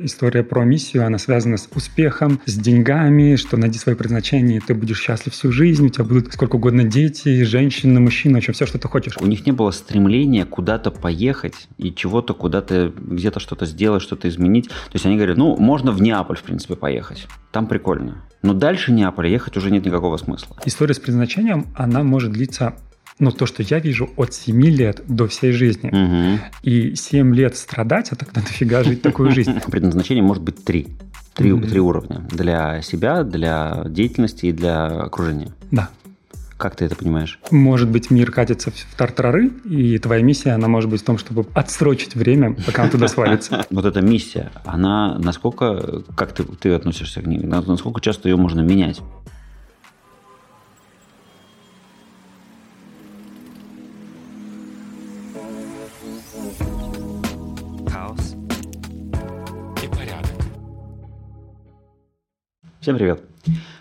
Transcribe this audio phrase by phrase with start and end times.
[0.00, 5.00] История про миссию, она связана с успехом, с деньгами, что найди свое предназначение, ты будешь
[5.00, 8.78] счастлив всю жизнь, у тебя будут сколько угодно дети, женщины, мужчины, в общем, все, что
[8.78, 9.16] ты хочешь.
[9.18, 14.68] У них не было стремления куда-то поехать и чего-то куда-то, где-то что-то сделать, что-то изменить.
[14.68, 17.26] То есть они говорят, ну, можно в Неаполь, в принципе, поехать.
[17.50, 18.24] Там прикольно.
[18.42, 20.56] Но дальше Неаполя ехать уже нет никакого смысла.
[20.64, 22.76] История с предназначением, она может длиться
[23.18, 25.88] ну, то, что я вижу от 7 лет до всей жизни.
[25.88, 26.40] Угу.
[26.62, 29.54] И 7 лет страдать, а тогда дофига жить такую жизнь.
[29.70, 30.88] Предназначение может быть три.
[31.34, 31.68] Три, mm-hmm.
[31.68, 32.26] три уровня.
[32.32, 35.52] Для себя, для деятельности и для окружения.
[35.70, 35.88] Да.
[36.56, 37.38] Как ты это понимаешь?
[37.52, 41.46] Может быть, мир катится в тартарары, и твоя миссия, она может быть в том, чтобы
[41.54, 43.64] отсрочить время, пока он туда свалится.
[43.70, 48.60] Вот эта миссия, она насколько, как ты, ты относишься к ней, насколько часто ее можно
[48.60, 49.00] менять?
[62.88, 63.20] Всем привет!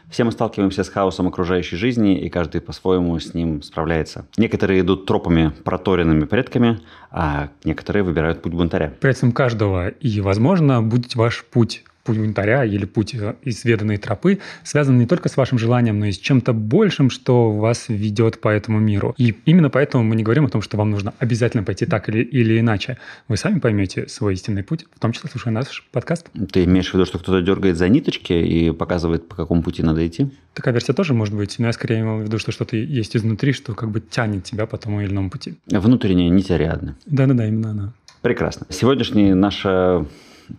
[0.10, 4.28] Все мы сталкиваемся с хаосом окружающей жизни, и каждый по-своему с ним справляется.
[4.36, 8.94] Некоторые идут тропами, проторенными предками, а некоторые выбирают путь бунтаря.
[9.00, 14.40] При этом каждого и, возможно, будет ваш путь путь бунтаря или путь э, изведанной тропы
[14.64, 18.48] связан не только с вашим желанием, но и с чем-то большим, что вас ведет по
[18.48, 19.14] этому миру.
[19.18, 22.24] И именно поэтому мы не говорим о том, что вам нужно обязательно пойти так или,
[22.24, 22.98] или иначе.
[23.28, 26.28] Вы сами поймете свой истинный путь, в том числе слушая наш подкаст.
[26.52, 30.08] Ты имеешь в виду, что кто-то дергает за ниточки и показывает, по какому пути надо
[30.08, 30.30] идти?
[30.54, 33.52] Такая версия тоже может быть, но я скорее имел в виду, что что-то есть изнутри,
[33.52, 35.56] что как бы тянет тебя по тому или иному пути.
[35.68, 36.96] Внутренняя нить Ариадны.
[37.06, 37.94] Да-да-да, именно она.
[38.22, 38.66] Прекрасно.
[38.70, 40.06] Сегодняшняя наша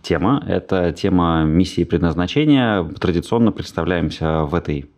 [0.01, 0.43] тема.
[0.47, 2.83] Это тема миссии и предназначения.
[2.99, 4.89] Традиционно представляемся в этой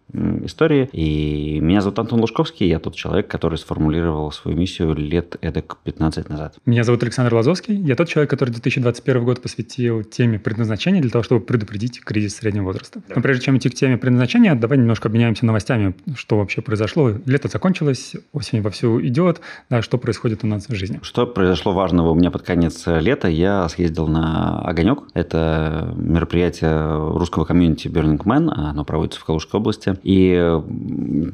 [0.46, 0.90] истории.
[0.92, 6.30] И меня зовут Антон Лужковский, я тот человек, который сформулировал свою миссию лет эдак 15
[6.30, 6.56] назад.
[6.66, 11.24] Меня зовут Александр Лазовский, я тот человек, который 2021 год посвятил теме предназначения для того,
[11.24, 13.02] чтобы предупредить кризис среднего возраста.
[13.08, 13.16] Да.
[13.16, 17.14] Но прежде чем идти к теме предназначения, давай немножко обменяемся новостями, что вообще произошло.
[17.26, 21.00] Лето закончилось, осень вовсю идет, да, что происходит у нас в жизни.
[21.02, 23.28] Что произошло важного у меня под конец лета?
[23.28, 25.00] Я съездил на «Огонек».
[25.14, 29.98] Это мероприятие русского комьюнити Burning Man, оно проводится в Калужской области.
[30.04, 30.62] И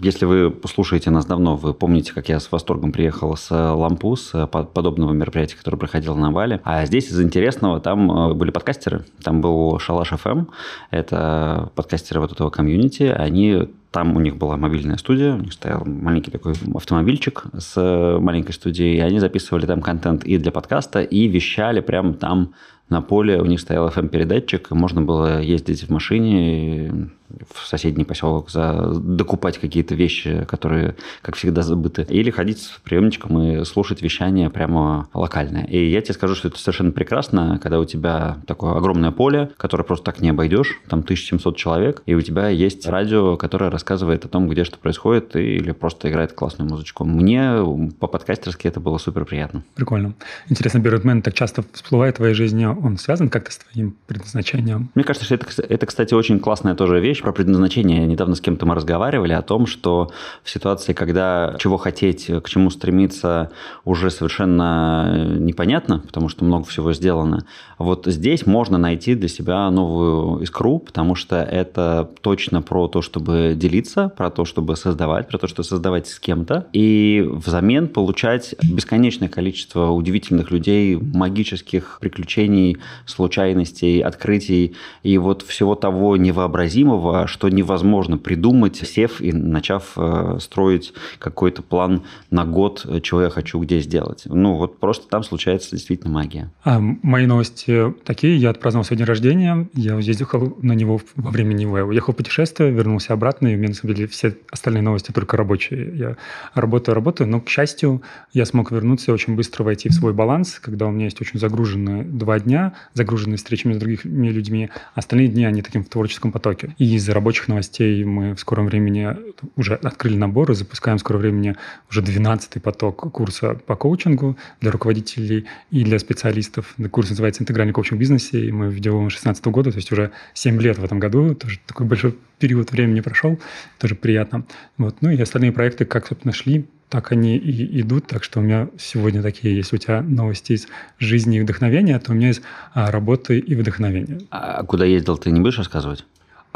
[0.01, 4.47] если вы слушаете нас давно, вы помните, как я с восторгом приехал с Лампу, с
[4.47, 6.59] подобного мероприятия, которое проходило на Бали.
[6.63, 9.06] А здесь из интересного там э, были подкастеры.
[9.23, 10.45] Там был Шалаш ФМ,
[10.91, 13.03] это подкастеры вот этого комьюнити.
[13.03, 18.51] Они там у них была мобильная студия, у них стоял маленький такой автомобильчик с маленькой
[18.51, 22.53] студией, и они записывали там контент и для подкаста, и вещали прямо там
[22.89, 23.41] на поле.
[23.41, 27.09] У них стоял FM-передатчик, и можно было ездить в машине
[27.53, 32.05] в соседний поселок, за, докупать какие-то вещи, которые, как всегда, забыты.
[32.09, 35.65] Или ходить с приемничком и слушать вещание прямо локальное.
[35.65, 39.83] И я тебе скажу, что это совершенно прекрасно, когда у тебя такое огромное поле, которое
[39.83, 44.29] просто так не обойдешь, там 1700 человек, и у тебя есть радио, которое рассказывает о
[44.29, 47.03] том, где что происходит, или просто играет классную музычку.
[47.03, 47.61] Мне
[47.99, 49.63] по-подкастерски это было супер приятно.
[49.75, 50.13] Прикольно.
[50.49, 54.89] Интересно, Бирдмен так часто всплывает в твоей жизни, он связан как-то с твоим предназначением?
[54.95, 58.05] Мне кажется, что это, это кстати, очень классная тоже вещь, про предназначение.
[58.05, 60.11] Недавно с кем-то мы разговаривали о том, что
[60.43, 63.51] в ситуации, когда чего хотеть, к чему стремиться,
[63.85, 67.45] уже совершенно непонятно, потому что много всего сделано.
[67.77, 73.53] Вот здесь можно найти для себя новую искру, потому что это точно про то, чтобы
[73.55, 79.29] делиться, про то, чтобы создавать, про то, что создавать с кем-то, и взамен получать бесконечное
[79.29, 88.77] количество удивительных людей, магических приключений, случайностей, открытий и вот всего того невообразимого, что невозможно придумать,
[88.77, 94.23] сев и начав э, строить какой-то план на год, чего я хочу где сделать.
[94.25, 96.51] Ну, вот просто там случается действительно магия.
[96.63, 97.66] А мои новости
[98.03, 98.38] такие.
[98.38, 99.67] Я отпраздновал свой день рождения.
[99.73, 101.78] Я ездил на него во время него.
[101.78, 105.11] Я уехал в путешествие, вернулся обратно, и у меня, на самом деле, все остальные новости
[105.11, 105.91] только рабочие.
[105.95, 106.17] Я
[106.53, 108.01] работаю, работаю, но, к счастью,
[108.33, 111.39] я смог вернуться и очень быстро войти в свой баланс, когда у меня есть очень
[111.39, 114.69] загруженные два дня, загруженные встречами с другими людьми.
[114.95, 116.75] Остальные дни, они таким в творческом потоке.
[116.77, 119.15] И из рабочих новостей мы в скором времени
[119.56, 121.56] уже открыли набор и запускаем в скором времени
[121.89, 126.75] уже 12-й поток курса по коучингу для руководителей и для специалистов.
[126.91, 129.92] Курс называется «Интегральный коучинг в бизнесе», и мы ведем его 16 -го года, то есть
[129.92, 133.39] уже 7 лет в этом году, тоже такой большой период времени прошел,
[133.80, 134.45] тоже приятно.
[134.77, 134.98] Вот.
[135.01, 138.06] Ну и остальные проекты, как, собственно, шли, так они и идут.
[138.06, 140.68] Так что у меня сегодня такие, если у тебя новости из
[141.00, 142.42] жизни и вдохновения, то у меня есть
[142.74, 144.19] а, работы и вдохновения.
[144.30, 146.06] А куда ездил, ты не будешь рассказывать?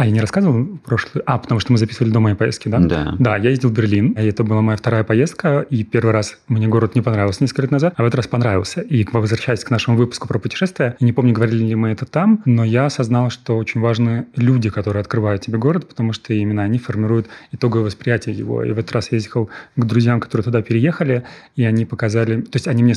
[0.01, 1.23] А, я не рассказывал прошлый...
[1.27, 2.79] А, потому что мы записывали до моей поездки, да?
[2.79, 3.15] Да.
[3.19, 6.67] Да, я ездил в Берлин, и это была моя вторая поездка, и первый раз мне
[6.67, 8.81] город не понравился несколько лет назад, а в этот раз понравился.
[8.81, 12.63] И возвращаясь к нашему выпуску про путешествия, не помню, говорили ли мы это там, но
[12.63, 17.27] я осознал, что очень важны люди, которые открывают тебе город, потому что именно они формируют
[17.51, 18.63] итоговое восприятие его.
[18.63, 21.25] И в этот раз я ездил к друзьям, которые туда переехали,
[21.55, 22.41] и они показали...
[22.41, 22.95] То есть они мне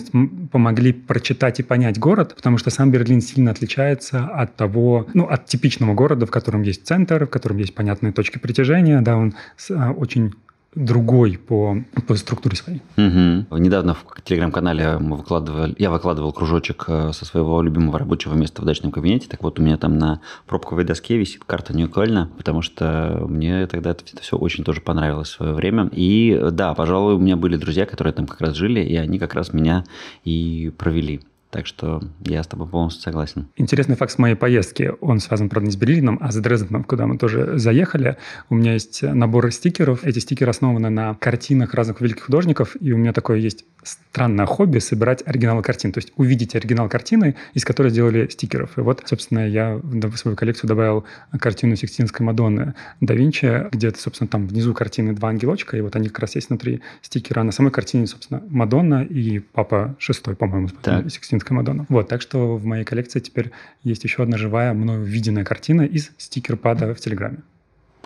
[0.51, 5.45] помогли прочитать и понять город, потому что сам Берлин сильно отличается от того, ну, от
[5.45, 9.35] типичного города, в котором есть центр, в котором есть понятные точки притяжения, да, он
[9.71, 10.33] а, очень
[10.75, 11.77] другой по,
[12.07, 12.83] по структуре своей.
[12.97, 13.59] Угу.
[13.59, 18.65] Недавно в телеграм-канале мы выкладывали, я выкладывал кружочек э, со своего любимого рабочего места в
[18.65, 19.29] дачном кабинете.
[19.29, 23.91] Так вот, у меня там на пробковой доске висит карта Нью-Кольна, потому что мне тогда
[23.91, 25.89] это, это все очень тоже понравилось в свое время.
[25.93, 29.35] И да, пожалуй, у меня были друзья, которые там как раз жили, и они как
[29.35, 29.85] раз меня
[30.25, 31.21] и провели.
[31.55, 33.47] Так что я с тобой полностью согласен.
[33.55, 34.91] Интересный факт с моей поездки.
[35.01, 38.17] Он связан, правда, не с Берлином, а с Дрезденом, куда мы тоже заехали.
[38.51, 40.03] У меня есть набор стикеров.
[40.03, 42.75] Эти стикеры основаны на картинах разных великих художников.
[42.81, 45.93] И у меня такое есть странное хобби собирать оригиналы картин.
[45.93, 48.77] То есть увидеть оригинал картины, из которой сделали стикеров.
[48.77, 51.05] И вот, собственно, я в свою коллекцию добавил
[51.39, 56.09] картину Сикстинской Мадонны да Винчи, где, собственно, там внизу картины два ангелочка, и вот они
[56.09, 57.43] как раз есть внутри стикера.
[57.43, 60.69] А на самой картине, собственно, Мадонна и Папа Шестой, по-моему,
[61.09, 61.87] Сикстинской Сикстинская Мадонна.
[61.89, 63.51] Вот, так что в моей коллекции теперь
[63.83, 67.39] есть еще одна живая, мною виденная картина из стикер-пада в Телеграме.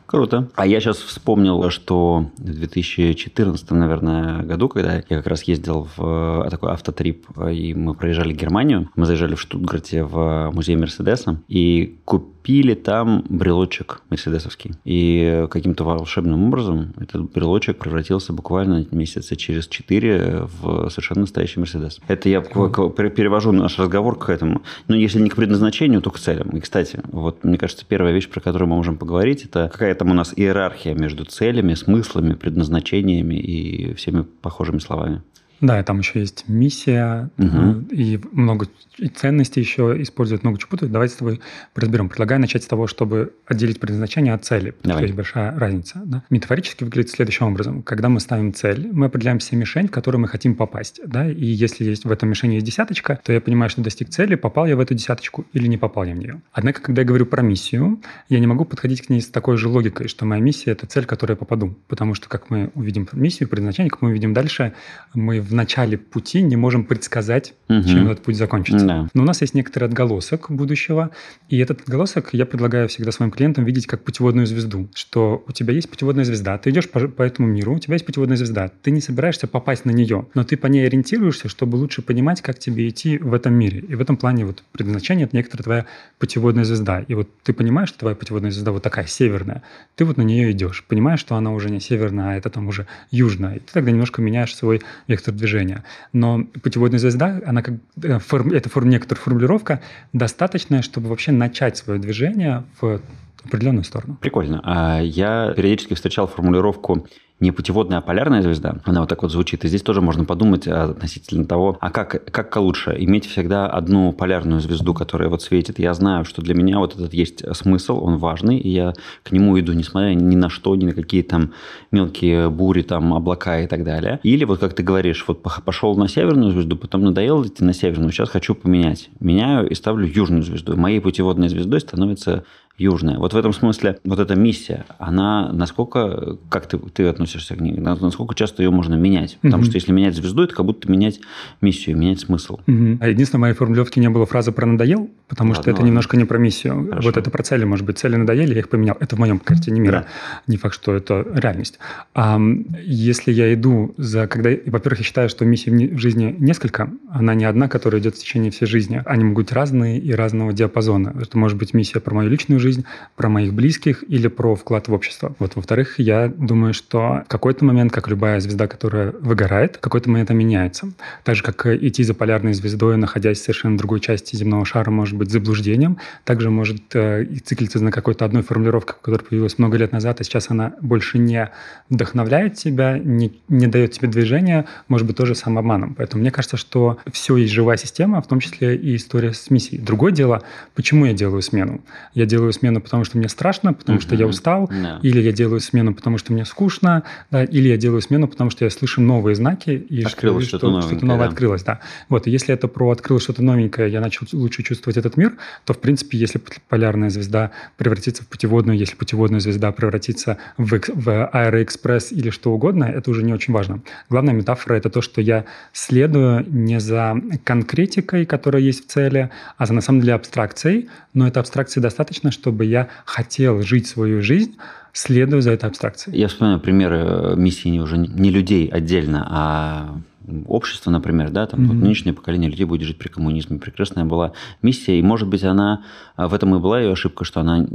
[0.06, 0.48] Круто.
[0.54, 6.46] А я сейчас вспомнил, что в 2014, наверное, году, когда я как раз ездил в
[6.46, 11.98] э, такой автотрип, и мы проезжали Германию, мы заезжали в Штутгарте в музей Мерседеса и
[12.06, 12.37] купили
[12.72, 14.72] там брелочек мерседесовский.
[14.84, 22.00] И каким-то волшебным образом этот брелочек превратился буквально месяца через четыре в совершенно настоящий Мерседес.
[22.08, 24.62] Это я перевожу наш разговор к этому.
[24.88, 26.48] Но если не к предназначению, то к целям.
[26.50, 30.10] И, кстати, вот мне кажется, первая вещь, про которую мы можем поговорить, это какая там
[30.10, 35.22] у нас иерархия между целями, смыслами, предназначениями и всеми похожими словами.
[35.60, 37.84] Да, и там еще есть миссия, угу.
[37.90, 38.66] и много
[39.14, 40.92] ценностей еще используют, много чего путают.
[40.92, 41.40] Давайте с тобой
[41.74, 42.08] разберем.
[42.08, 44.74] Предлагаю начать с того, чтобы отделить предназначение от цели.
[44.82, 45.04] Давай.
[45.04, 46.00] есть большая разница.
[46.04, 46.22] Да?
[46.30, 47.82] Метафорически выглядит следующим образом.
[47.82, 51.00] Когда мы ставим цель, мы определяем себе мишень, в которую мы хотим попасть.
[51.04, 51.28] Да?
[51.28, 54.66] И если есть в этом мишени есть десяточка, то я понимаю, что достиг цели, попал
[54.66, 56.40] я в эту десяточку или не попал я в нее.
[56.52, 59.68] Однако, когда я говорю про миссию, я не могу подходить к ней с такой же
[59.68, 61.76] логикой, что моя миссия– это цель, в которую я попаду.
[61.88, 64.74] Потому что, как мы увидим миссию, предназначение, как мы увидим дальше,
[65.14, 67.82] мы в начале пути не можем предсказать, угу.
[67.82, 68.86] чем этот путь закончится.
[68.86, 69.08] Да.
[69.14, 71.10] Но у нас есть некоторый отголосок будущего,
[71.48, 75.72] и этот отголосок я предлагаю всегда своим клиентам видеть как путеводную звезду, что у тебя
[75.72, 78.90] есть путеводная звезда, ты идешь по, по этому миру, у тебя есть путеводная звезда, ты
[78.90, 82.88] не собираешься попасть на нее, но ты по ней ориентируешься, чтобы лучше понимать, как тебе
[82.88, 83.80] идти в этом мире.
[83.80, 85.86] И в этом плане вот предназначение– это некоторая твоя
[86.18, 87.00] путеводная звезда.
[87.00, 89.62] И вот ты понимаешь, что твоя путеводная звезда вот такая северная,
[89.96, 92.86] ты вот на нее идешь, понимаешь, что она уже не северная, а это там уже
[93.10, 95.84] южная, и ты тогда немножко меняешь свой вектор движения.
[96.12, 99.80] Но путеводная звезда, она как э, форм, это форм, некоторая формулировка,
[100.12, 103.00] достаточная, чтобы вообще начать свое движение в
[103.44, 104.18] определенную сторону.
[104.20, 104.60] Прикольно.
[104.64, 107.06] А я периодически встречал формулировку
[107.40, 109.64] не путеводная, а полярная звезда, она вот так вот звучит.
[109.64, 114.60] И здесь тоже можно подумать относительно того, а как, как лучше иметь всегда одну полярную
[114.60, 115.78] звезду, которая вот светит.
[115.78, 118.92] Я знаю, что для меня вот этот есть смысл, он важный, и я
[119.22, 121.52] к нему иду, несмотря ни на что, ни на какие там
[121.92, 124.18] мелкие бури, там облака и так далее.
[124.22, 128.10] Или вот как ты говоришь, вот пошел на северную звезду, потом надоело идти на северную,
[128.10, 129.10] сейчас хочу поменять.
[129.20, 130.76] Меняю и ставлю южную звезду.
[130.76, 132.44] Моей путеводной звездой становится
[132.78, 133.18] южная.
[133.18, 137.72] Вот в этом смысле вот эта миссия, она насколько, как ты, ты относишься к ней,
[137.78, 139.38] насколько часто ее можно менять?
[139.42, 139.66] Потому угу.
[139.66, 141.20] что если менять звезду, это как будто менять
[141.60, 142.60] миссию, менять смысл.
[142.66, 142.98] Угу.
[143.00, 145.88] А единственное, в моей формулировке не было фразы про «надоел», потому ладно, что это ладно.
[145.88, 146.86] немножко не про миссию.
[146.88, 147.08] Хорошо.
[147.08, 148.96] Вот это про цели, может быть, цели надоели, я их поменял.
[149.00, 150.06] Это в моем картине мира.
[150.06, 150.42] Да.
[150.46, 151.78] Не факт, что это реальность.
[152.14, 152.40] А
[152.84, 154.26] если я иду за...
[154.28, 158.18] когда, Во-первых, я считаю, что миссий в жизни несколько, она не одна, которая идет в
[158.18, 159.02] течение всей жизни.
[159.04, 161.14] Они могут быть разные и разного диапазона.
[161.20, 162.84] Это может быть миссия про мою личную жизнь, жизнь,
[163.16, 165.34] про моих близких или про вклад в общество.
[165.38, 170.10] Вот, во-вторых, я думаю, что в какой-то момент, как любая звезда, которая выгорает, в какой-то
[170.10, 170.92] момент она меняется.
[171.24, 175.16] Так же, как идти за полярной звездой, находясь в совершенно другой части земного шара, может
[175.16, 180.20] быть заблуждением, также может э, циклиться на какой-то одной формулировке, которая появилась много лет назад,
[180.20, 181.50] а сейчас она больше не
[181.88, 185.94] вдохновляет тебя, не, не дает тебе движения, может быть, тоже самообманом.
[185.94, 189.80] Поэтому мне кажется, что все есть живая система, в том числе и история с миссией.
[189.80, 190.42] Другое дело,
[190.74, 191.80] почему я делаю смену?
[192.14, 194.98] Я делаю смену, потому что мне страшно, потому что я устал, Да.
[195.02, 198.64] или я делаю смену, потому что мне скучно, да, или я делаю смену, потому что
[198.64, 201.32] я слышу новые знаки, и Открылось что, что-то что, что-то новое да.
[201.32, 201.80] открылось, да.
[202.08, 205.32] Вот, и если это про открылось что-то новенькое, я начал лучше чувствовать этот мир,
[205.64, 211.26] то, в принципе, если полярная звезда превратится в путеводную, если путеводная звезда превратится в, в
[211.26, 213.80] аэроэкспресс или что угодно, это уже не очень важно.
[214.10, 219.66] Главная метафора– это то, что я следую не за конкретикой, которая есть в цели, а
[219.66, 224.56] за, на самом деле, абстракцией, но этой абстракции достаточно, чтобы я хотел жить свою жизнь,
[224.94, 226.18] следуя за этой абстракцией.
[226.18, 229.98] Я вспоминаю примеры э, миссии не уже не людей отдельно, а
[230.46, 231.68] общества, например, да, там Мгм.
[231.68, 233.58] вот нынешнее поколение людей будет жить при коммунизме.
[233.58, 235.82] Прекрасная была миссия, и, может быть, она
[236.16, 237.66] а в этом и была ее ошибка, что она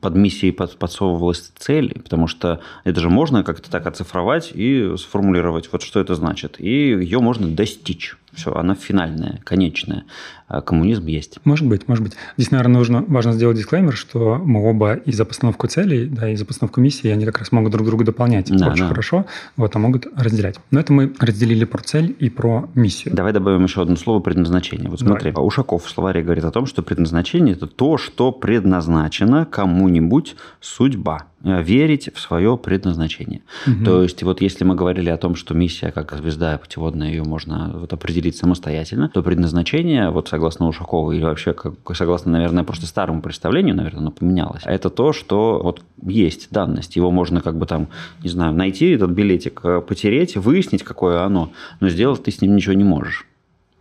[0.00, 5.68] под миссией под- подсовывалась цель, потому что это же можно как-то так оцифровать и сформулировать,
[5.72, 6.56] вот что это значит.
[6.58, 8.16] И ее можно достичь.
[8.34, 10.04] Все, она финальная, конечная.
[10.48, 11.38] А коммунизм есть.
[11.44, 12.14] Может быть, может быть.
[12.36, 16.36] Здесь, наверное, нужно, важно сделать дисклеймер, что мы оба и за постановку целей, да, и
[16.36, 18.88] за постановку миссии, они как раз могут друг друга дополнять Да, очень да.
[18.88, 20.58] хорошо, вот, а могут разделять.
[20.70, 23.14] Но это мы разделили про цель и про миссию.
[23.14, 24.88] Давай добавим еще одно слово предназначение.
[24.88, 25.20] Вот Давай.
[25.20, 31.26] смотри, Ушаков в словаре говорит о том, что предназначение– это то, что предназначено кому-нибудь судьба.
[31.44, 33.42] Э, Верить в свое предназначение.
[33.66, 33.84] Мгм.
[33.84, 37.72] То есть, вот если мы говорили о том, что миссия, как звезда путеводная, ее можно
[37.74, 43.22] вот определить самостоятельно, то предназначение, вот согласно Ушакову, или вообще как, согласно, наверное, просто старому
[43.22, 46.96] представлению, наверное, оно поменялось, это то, что вот есть данность.
[46.96, 47.88] Его можно как бы там,
[48.22, 52.54] не знаю, найти этот билетик, э, потереть, выяснить, какое оно, но сделать ты с ним
[52.54, 53.26] ничего не можешь.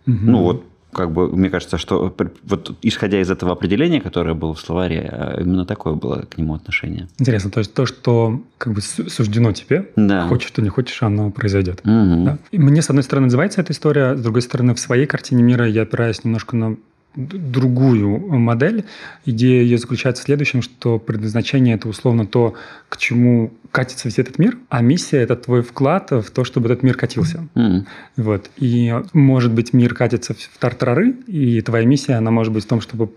[0.08, 0.32] Мгм.
[0.32, 4.60] Ну вот, как бы, мне кажется, что вот исходя из этого определения, которое было в
[4.60, 7.07] словаре, э, именно такое было к нему отношение.
[7.19, 10.27] Интересно, то есть то, что как бы су- суждено тебе, Да.
[10.27, 11.81] хочешь ты не хочешь, оно произойдет.
[11.83, 12.25] Мгм.
[12.25, 12.38] Да?
[12.51, 15.67] И мне, с одной стороны, называется эта история, с другой стороны, в своей картине мира
[15.67, 16.77] я опираюсь немножко на
[17.15, 18.86] другую модель.
[19.25, 22.56] Идея ее заключается в следующем, что предназначение– это условно то,
[22.89, 26.84] к чему катится весь этот мир, а миссия– это твой вклад в то, чтобы этот
[26.84, 27.48] мир катился.
[27.56, 27.86] М.
[28.18, 28.50] Вот.
[28.58, 32.82] И, может быть, мир катится в тартарары, и твоя миссия, она может быть в том,
[32.82, 33.12] чтобы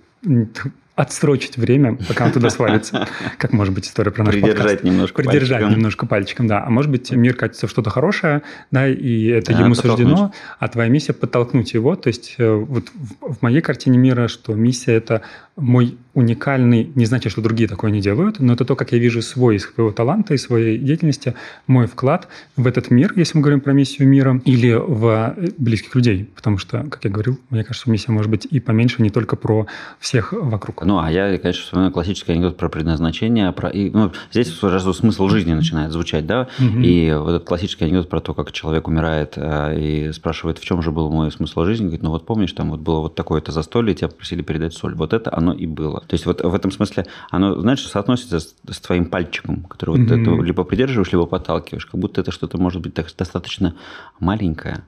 [0.97, 3.09] отсрочить время, пока он туда свалится.
[3.39, 4.53] Как может быть история про наш подкаст.
[4.55, 5.73] Придержать немножко Придержать пальчиком.
[5.73, 6.65] немножко пальчиком, да.
[6.65, 10.69] А может быть, мир катится в что-то хорошее, да, и это Да, ему суждено, а
[10.69, 11.97] твоя миссия подтолкнуть его.
[11.97, 12.85] То есть э, вот
[13.21, 15.23] в моей картине мира, что миссия– это
[15.57, 19.21] мой уникальный, не значит, что другие такое не делают, но это то, как я вижу
[19.23, 21.35] свой, своего таланта и своей деятельности,
[21.67, 25.95] мой вклад в этот мир, если мы говорим про миссию мира, или в э, близких
[25.95, 26.31] людей.
[26.35, 29.67] Потому что, как я говорил, мне кажется, миссия может быть и поменьше, не только про
[29.99, 30.85] всех вокруг.
[30.85, 33.51] Ну, а я, конечно, вспоминаю классический анекдот про предназначение.
[33.53, 33.71] Про...
[33.71, 36.49] И, ну, здесь сразу смысл жизни начинает звучать, да?
[36.59, 36.83] Мгм.
[36.83, 40.81] И вот этот классический анекдот про то, как человек умирает э, и спрашивает, в чем
[40.81, 41.85] же был мой смысл жизни.
[41.85, 44.95] Говорит, ну вот помнишь, там вот было вот такое-то застолье, тебя попросили передать соль.
[44.95, 46.01] Вот это оно и было.
[46.01, 50.11] То есть вот в этом смысле оно, знаешь, соотносится с, с твоим пальчиком, который вот
[50.11, 50.23] Мгм.
[50.23, 51.87] это либо придерживаешь, либо подталкиваешь.
[51.87, 53.75] Как будто это что-то может быть так, достаточно
[54.19, 54.85] маленькое.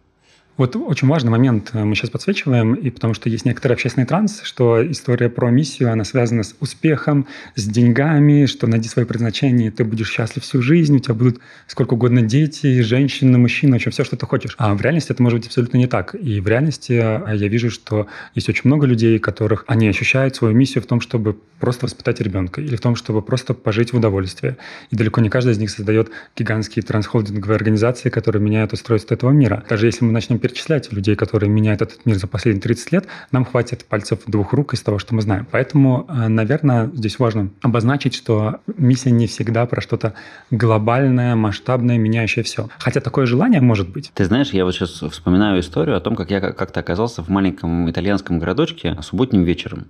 [0.56, 4.40] Вот очень важный момент э, мы сейчас подсвечиваем, и потому что есть некоторый общественный транс,
[4.42, 9.84] что история про миссию, она связана с успехом, с деньгами, что найди свое предназначение, ты
[9.84, 14.02] будешь счастлив всю жизнь, у тебя будут сколько угодно дети, женщины, мужчины, в общем, все,
[14.02, 14.54] что ты хочешь.
[14.56, 16.14] А в реальности это может быть абсолютно не так.
[16.14, 20.54] И в реальности э, я вижу, что есть очень много людей, которых они ощущают свою
[20.54, 24.56] миссию в том, чтобы просто воспитать ребенка, или в том, чтобы просто пожить в удовольствие.
[24.90, 29.62] И далеко не каждый из них создает гигантские трансхолдинговые организации, которые меняют устройство этого мира.
[29.68, 33.44] Даже если мы начнем перечислять людей, которые меняют этот мир за последние 30 лет, нам
[33.44, 35.46] хватит пальцев двух рук из того, что мы знаем.
[35.50, 40.14] Поэтому, э, наверное, здесь важно обозначить, что миссия не всегда про что-то
[40.50, 42.68] глобальное, масштабное, меняющее все.
[42.78, 44.12] Хотя такое желание может быть.
[44.14, 47.90] Ты знаешь, я вот сейчас вспоминаю историю о том, как я как-то оказался в маленьком
[47.90, 49.86] итальянском городочке субботним вечером.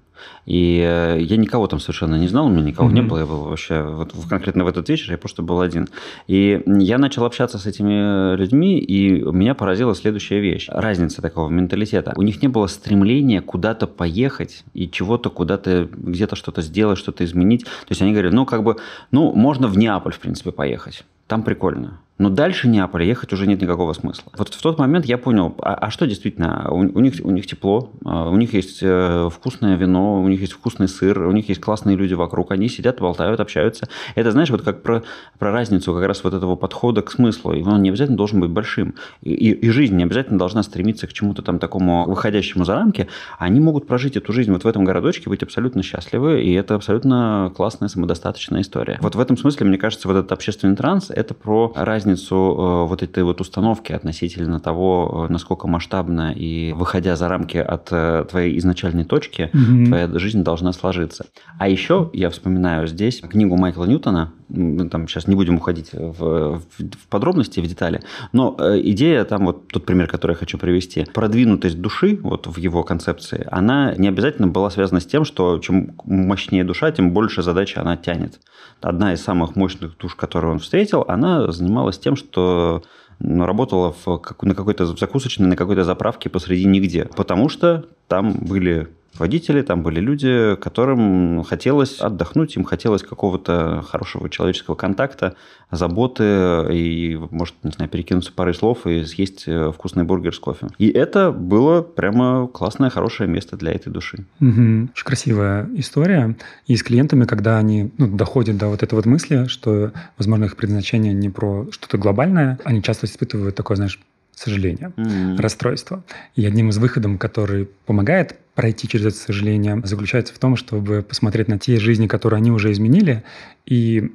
[0.47, 3.09] И э, я никого там совершенно не знал, у меня никого не Мгм.
[3.11, 5.89] было, я был вообще вот конкретно в этот вечер, я просто был один.
[6.27, 10.46] И я начал общаться с этими людьми, и меня поразила следующая вещь.
[10.69, 12.13] Разница такого менталитета.
[12.17, 17.65] У них не было стремления куда-то поехать и чего-то куда-то, где-то что-то сделать, что-то изменить.
[17.65, 18.77] То есть они говорят, ну, как бы,
[19.11, 21.05] ну, можно в Неаполь, в принципе, поехать.
[21.27, 22.01] Там прикольно.
[22.19, 24.33] Но дальше Неаполя ехать уже нет никакого смысла.
[24.39, 27.47] Вот в тот момент я понял, а, а что действительно, у, у них, у них
[27.47, 31.49] тепло, а, у них есть э, вкусное вино, у них есть вкусный сыр, у них
[31.51, 33.89] есть классные люди вокруг, они сидят, болтают, общаются.
[34.15, 35.03] Это, знаешь, вот как про,
[35.39, 37.53] про разницу как раз вот этого подхода к смыслу.
[37.53, 38.95] И он не обязательно должен быть большим.
[39.21, 43.09] И, и, и жизнь не обязательно должна стремиться к чему-то там такому выходящему за рамки.
[43.39, 47.53] Они могут прожить эту жизнь вот в этом городочке, быть абсолютно счастливы, и это абсолютно
[47.55, 48.99] классная, самодостаточная история.
[49.03, 52.87] Вот в этом смысле, мне кажется, вот этот общественный транс– это про разницу разницу э,
[52.87, 57.87] вот этой вот установки относительно того, э, насколько масштабно и выходя за рамки от
[58.29, 59.87] твоей изначальной точки, mm-hmm.
[59.87, 61.27] твоя жизнь должна сложиться.
[61.59, 67.09] А еще я вспоминаю здесь книгу Майкла Ньютона, там сейчас не будем уходить в, в
[67.09, 68.01] подробности, в детали,
[68.33, 72.85] но идея там вот тот пример, который я хочу привести, продвинутость души вот в его
[72.85, 77.79] концепции, она не обязательно была связана с тем, что чем мощнее душа, тем больше задачи
[77.79, 78.41] она тянет.
[78.81, 82.83] Одна из самых мощных душ, которую он встретил, она занималась тем, что
[83.19, 87.07] работала в, на какой-то закусочной, на какой-то заправке посреди нигде.
[87.17, 88.89] Потому что там были
[89.19, 95.35] водители, там были люди, которым хотелось отдохнуть, им хотелось какого-то хорошего человеческого контакта,
[95.71, 100.69] заботы и, может, не знаю, перекинуться парой слов и съесть э, вкусный бургер с кофе.
[100.79, 104.25] И это было прямо классное, хорошее место для этой души.
[104.41, 104.91] Угу.
[104.95, 106.37] Очень красивая история.
[106.67, 110.57] И с клиентами, когда они ну, доходят до вот этой вот мысли, что, возможно, их
[110.57, 113.99] предназначение не про что-то глобальное, они часто испытывают такое, знаешь,
[114.37, 115.41] сожаление, mm-hmm.
[115.41, 116.05] расстройство.
[116.37, 121.49] И одним из выходов, который помогает пройти через это сожаление, заключается в том, чтобы посмотреть
[121.49, 123.25] на те жизни, которые они уже изменили,
[123.65, 124.13] и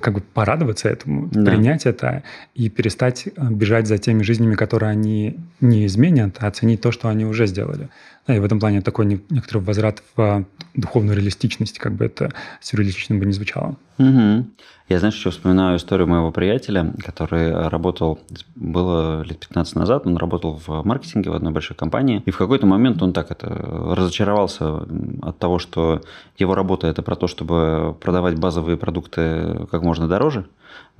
[0.00, 1.50] как бы порадоваться этому, да.
[1.50, 2.22] принять это
[2.54, 7.08] и перестать э, бежать за теми жизнями, которые они не изменят, а оценить то, что
[7.08, 7.88] они уже сделали.
[8.26, 13.16] Да, и в этом плане такой некоторый возврат в духовную реалистичность, как бы это сюрреалистично
[13.16, 13.76] бы не звучало.
[13.98, 14.46] Угу.
[14.88, 18.18] Я, знаешь, еще вспоминаю историю моего приятеля, который работал,
[18.56, 22.66] было лет 15 назад, он работал в маркетинге в одной большой компании, и в какой-то
[22.66, 24.84] момент он так это разочаровался
[25.22, 26.02] от того, что
[26.38, 30.46] его работа это про то, чтобы продавать базовые продукты как можно дороже,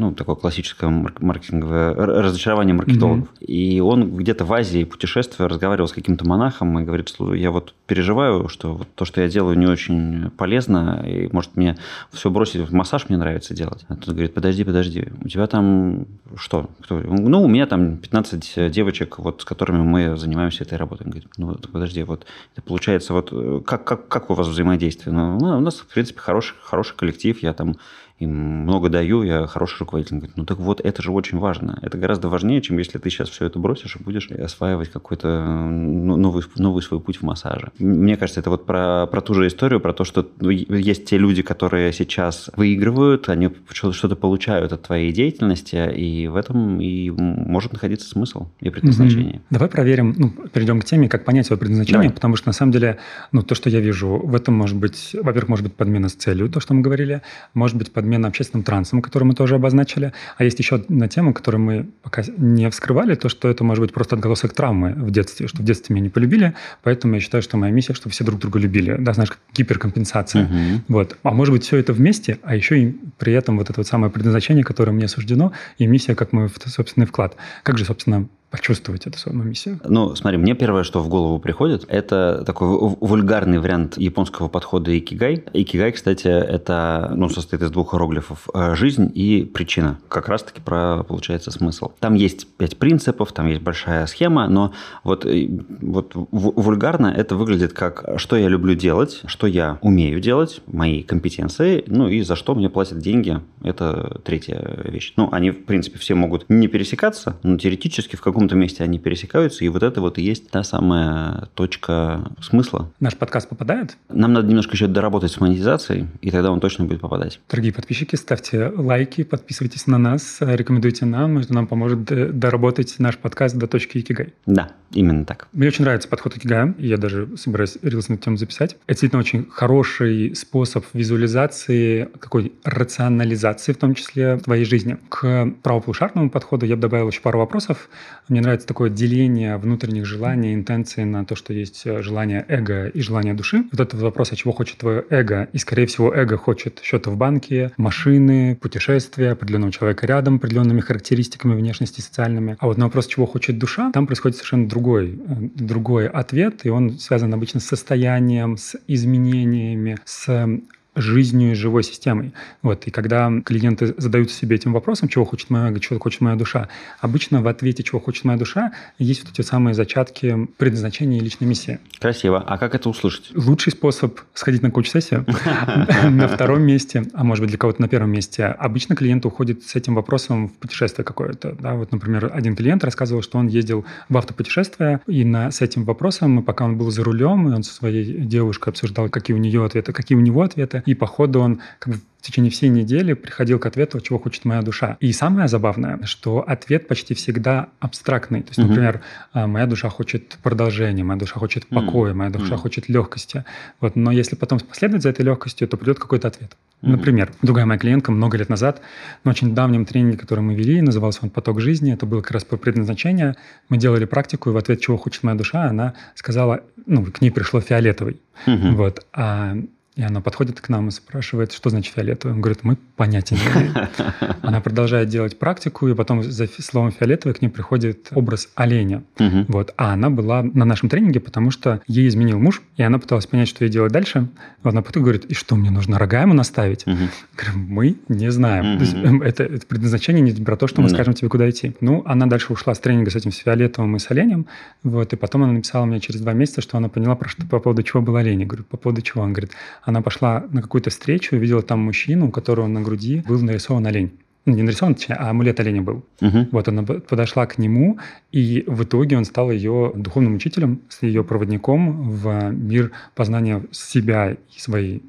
[0.00, 3.29] ну, такое классическое маркетинговое разочарование маркетологов.
[3.29, 3.45] Mm-hmm.
[3.45, 7.75] И он где-то в Азии путешествуя разговаривал с каким-то монахом и говорит, что я вот
[7.87, 11.77] переживаю, что вот то, что я делаю, не очень полезно, и может мне
[12.12, 13.85] все бросить, массаж мне нравится делать.
[13.89, 16.71] А тут говорит, подожди, подожди, у тебя там что?
[16.81, 16.99] Кто?
[16.99, 21.05] Ну, у меня там 15 девочек, вот, с которыми мы занимаемся этой работой.
[21.05, 22.25] Он говорит, ну, подожди, вот
[22.55, 25.15] это получается, вот как, как, как у вас взаимодействие?
[25.15, 27.77] Ну, у нас, в принципе, хороший, хороший коллектив, я там
[28.21, 30.15] им много даю, я хороший руководитель.
[30.15, 31.79] Он говорит, ну так вот, это же очень важно.
[31.81, 36.17] Это гораздо важнее, чем если ты сейчас все это бросишь и будешь осваивать какой-то ну,
[36.17, 37.73] новый, новый свой путь в массаже.
[37.79, 41.17] Мне кажется, это вот про, про ту же историю, про то, что ну, есть те
[41.17, 47.73] люди, которые сейчас выигрывают, они что-то получают от твоей деятельности, и в этом и может
[47.73, 49.37] находиться смысл и предназначение.
[49.37, 49.43] Угу.
[49.49, 52.15] Давай проверим, ну, перейдем к теме, как понять свое предназначение, Давай.
[52.15, 52.99] потому что на самом деле,
[53.33, 56.50] ну, то, что я вижу, в этом может быть, во-первых, может быть подмена с целью,
[56.50, 57.23] то, что мы говорили,
[57.55, 60.13] может быть подмена подмена общественным трансом, который мы тоже обозначили.
[60.37, 63.93] А есть еще одна тема, которую мы пока не вскрывали, то, что это может быть
[63.93, 67.56] просто отголосок травмы в детстве, что в детстве меня не полюбили, поэтому я считаю, что
[67.56, 68.97] моя миссия, чтобы все друг друга любили.
[68.99, 70.45] Да, знаешь, гиперкомпенсация.
[70.45, 70.82] Угу.
[70.89, 71.17] Вот.
[71.23, 74.13] А может быть, все это вместе, а еще и при этом вот это вот самое
[74.13, 77.37] предназначение, которое мне суждено, и миссия как мой собственный вклад.
[77.63, 79.80] Как же, собственно, почувствовать эту свою миссию?
[79.84, 85.45] Ну, смотри, мне первое, что в голову приходит, это такой вульгарный вариант японского подхода икигай.
[85.52, 89.99] Икигай, кстати, это, ну, состоит из двух иероглифов э, «жизнь» и «причина».
[90.08, 91.93] Как раз-таки про, получается, смысл.
[92.00, 94.73] Там есть пять принципов, там есть большая схема, но
[95.04, 95.49] вот, э,
[95.80, 101.84] вот вульгарно это выглядит как «что я люблю делать», «что я умею делать», мои компетенции,
[101.86, 103.41] ну и за что мне платят деньги.
[103.63, 105.13] Это третья вещь.
[105.17, 108.99] Ну, они, в принципе, все могут не пересекаться, но теоретически в каком каком-то месте они
[108.99, 112.91] пересекаются, и вот это вот и есть та самая точка смысла.
[112.99, 113.99] Наш подкаст попадает?
[114.09, 117.39] Нам надо немножко еще доработать с монетизацией, и тогда он точно будет попадать.
[117.50, 123.57] Дорогие подписчики, ставьте лайки, подписывайтесь на нас, рекомендуйте нам, это нам поможет доработать наш подкаст
[123.57, 124.33] до точки Икигай.
[124.47, 125.49] Да, именно так.
[125.53, 128.79] Мне очень нравится подход Икигая, я даже собираюсь рилс на эту тему записать.
[128.87, 134.97] Это действительно очень хороший способ визуализации, какой рационализации в том числе твоей жизни.
[135.11, 137.91] К правополушарному подходу я бы добавил еще пару вопросов.
[138.30, 143.00] Мне нравится такое деление внутренних желаний, интенций на то, что есть э, желание эго и
[143.00, 143.64] желание души.
[143.73, 145.49] Вот этот вопрос, а чего хочет твое эго?
[145.52, 151.56] И, скорее всего, эго хочет счета в банке, машины, путешествия, определенного человека рядом, определенными характеристиками
[151.56, 152.56] внешности, социальными.
[152.60, 156.69] А вот на вопрос, чего хочет душа, там происходит совершенно другой, э, другой ответ, и
[156.69, 160.47] он связан обычно с состоянием, с изменениями, с
[160.95, 162.33] жизнью и живой системой.
[162.63, 162.87] Вот.
[162.87, 166.69] И когда клиенты задают себе этим вопросом, чего хочет моя чего хочет моя душа,
[167.00, 171.47] обычно в ответе, чего хочет моя душа, есть вот эти самые зачатки предназначения и личной
[171.47, 171.79] миссии.
[172.00, 172.43] Красиво.
[172.47, 173.31] А как это услышать?
[173.35, 175.25] Лучший способ сходить на коуч-сессию
[176.11, 178.47] на втором месте, а может быть для кого-то на первом месте.
[178.47, 181.57] Обычно клиент уходит с этим вопросом в путешествие какое-то.
[181.61, 181.75] Да?
[181.75, 186.43] Вот, например, один клиент рассказывал, что он ездил в автопутешествие, и на, с этим вопросом,
[186.43, 189.93] пока он был за рулем, и он со своей девушкой обсуждал, какие у нее ответы,
[189.93, 193.58] какие у него ответы, и по ходу он как бы в течение всей недели приходил
[193.58, 194.99] к ответу, чего хочет моя душа.
[195.00, 198.43] И самое забавное, что ответ почти всегда абстрактный.
[198.43, 199.00] То есть, например,
[199.32, 199.47] mm-hmm.
[199.47, 202.16] моя душа хочет продолжения, моя душа хочет покоя, mm-hmm.
[202.16, 202.58] моя душа mm-hmm.
[202.58, 203.45] хочет легкости.
[203.80, 206.56] Вот, но если потом последовать за этой легкостью, то придет какой-то ответ.
[206.82, 208.80] Например, другая моя клиентка много лет назад
[209.25, 212.45] на очень давнем тренинге, который мы вели, назывался он «Поток жизни», это было как раз
[212.45, 213.34] по предназначению.
[213.69, 217.30] Мы делали практику, и в ответ «Чего хочет моя душа?» она сказала, ну, к ней
[217.30, 218.21] пришло фиолетовый.
[218.47, 219.06] Вот.
[219.12, 219.56] А
[219.97, 222.35] и она подходит к нам и спрашивает, что значит фиолетовый.
[222.35, 223.89] Он говорит, мы понятия не имеем.
[224.43, 229.03] Она продолжает делать практику, и потом за словом фиолетовый к ней приходит образ оленя.
[229.19, 229.47] Угу.
[229.49, 229.75] Вот.
[229.76, 233.49] А она была на нашем тренинге, потому что ей изменил муж, и она пыталась понять,
[233.49, 234.29] что ей делать дальше.
[234.63, 236.87] Она потом говорит, и что, мне нужно рога ему наставить?
[236.87, 236.97] Угу.
[237.37, 238.76] Говорим, мы не знаем.
[238.76, 238.85] Угу.
[238.85, 240.95] Есть, эм, это, это предназначение не про то, что мы да.
[240.95, 241.75] скажем тебе, куда идти.
[241.81, 244.47] Ну, она дальше ушла с тренинга с этим с фиолетовым и с оленем.
[244.85, 247.59] Вот, и потом она написала мне через два месяца, что она поняла, про что, по
[247.59, 248.41] поводу чего был олень.
[248.41, 249.23] Я говорю, по поводу чего?
[249.23, 249.50] Он говорит,
[249.82, 254.12] она пошла на какую-то встречу, увидела там мужчину, у которого на груди был нарисован олень.
[254.47, 256.04] Ну, не нарисован, точнее, а амулет оленя был.
[256.23, 256.49] Угу.
[256.52, 257.99] Вот она подошла к нему,
[258.32, 264.58] и в итоге он стал ее духовным учителем, ее проводником в мир познания себя и
[264.58, 265.02] своей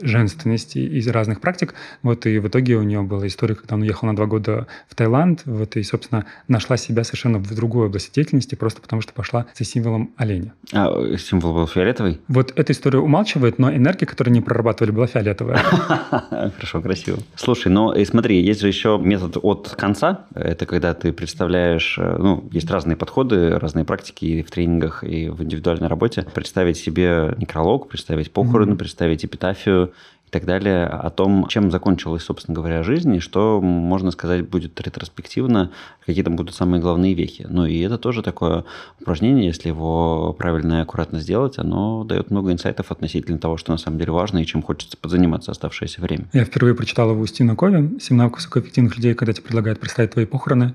[0.00, 1.74] женственности из разных практик.
[2.02, 4.94] Вот и в итоге у нее была история, когда он уехал на два года в
[4.94, 9.46] Таиланд, вот и, собственно, нашла себя совершенно в другой области деятельности, просто потому что пошла
[9.56, 10.54] за символом оленя.
[10.72, 12.20] А символ был фиолетовый?
[12.28, 15.58] Вот эта история умалчивает, но энергия, которую не прорабатывали, была фиолетовая.
[16.56, 17.18] Хорошо, красиво.
[17.36, 20.26] Слушай, ну и смотри, есть же еще метод от конца.
[20.34, 25.28] Это когда ты представляешь, э, ну, есть разные подходы, разные практики и в тренингах, и
[25.28, 26.26] в индивидуальной работе.
[26.34, 29.86] Представить себе некролог, представить похороны, представить эпитафию, fait euh,
[30.28, 34.78] и так далее, о том, чем закончилась, собственно говоря, жизнь, и что, можно сказать, будет
[34.78, 35.70] ретроспективно,
[36.04, 37.46] какие там будут самые главные вехи.
[37.48, 38.64] Ну и это тоже такое
[39.00, 43.78] упражнение, если его правильно и аккуратно сделать, оно дает много инсайтов относительно того, что на
[43.78, 46.26] самом деле важно и чем хочется подзаниматься оставшееся время.
[46.34, 50.26] Я впервые прочитал его у Стивена Кови «Семь высокоэффективных людей, когда тебе предлагают представить твои
[50.26, 50.74] похороны»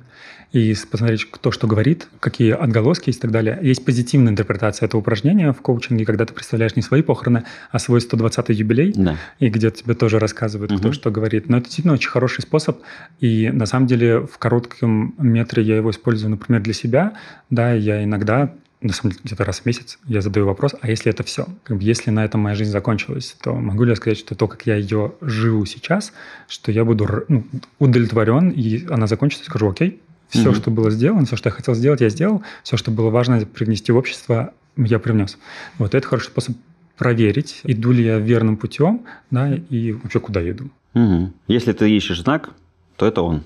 [0.53, 3.57] и посмотреть, кто что говорит, какие отголоски есть и так далее.
[3.61, 7.99] Есть позитивная интерпретация этого упражнения в коучинге, когда ты представляешь не свои похороны, а свой
[7.99, 9.17] 120-й юбилей, да.
[9.43, 10.79] И где тебе тоже рассказывают, угу.
[10.79, 11.49] кто что говорит.
[11.49, 12.79] Но это действительно очень хороший способ,
[13.19, 17.13] и на самом деле в коротком метре я его использую, например, для себя.
[17.49, 21.09] Да, я иногда на самом деле, где-то раз в месяц я задаю вопрос, а если
[21.09, 21.47] это все?
[21.63, 24.47] Как бы, если на этом моя жизнь закончилась, то могу ли я сказать, что то,
[24.47, 26.11] как я ее живу сейчас,
[26.49, 27.45] что я буду ну,
[27.79, 30.55] удовлетворен, и она закончится, скажу, окей, все, угу.
[30.55, 32.43] что было сделано, все, что я хотел сделать, я сделал.
[32.63, 35.37] Все, что было важно привнести в общество, я привнес.
[35.77, 36.55] Вот это хороший способ
[36.97, 39.01] проверить, иду ли я верным путем,
[39.31, 40.69] да, и вообще куда иду.
[40.93, 41.31] Угу.
[41.47, 42.51] Если ты ищешь знак,
[42.97, 43.43] то это он.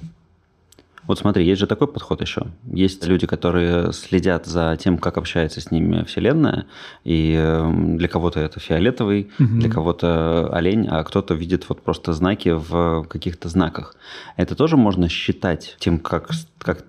[1.08, 2.48] Вот смотри, есть же такой подход еще.
[2.66, 6.66] Есть люди, которые следят за тем, как общается с ними Вселенная,
[7.06, 9.60] и эм, для кого-то это фиолетовый, угу.
[9.60, 13.96] для кого-то олень, а кто-то видит вот просто знаки в каких-то знаках.
[14.36, 16.84] Это тоже можно считать тем, как, как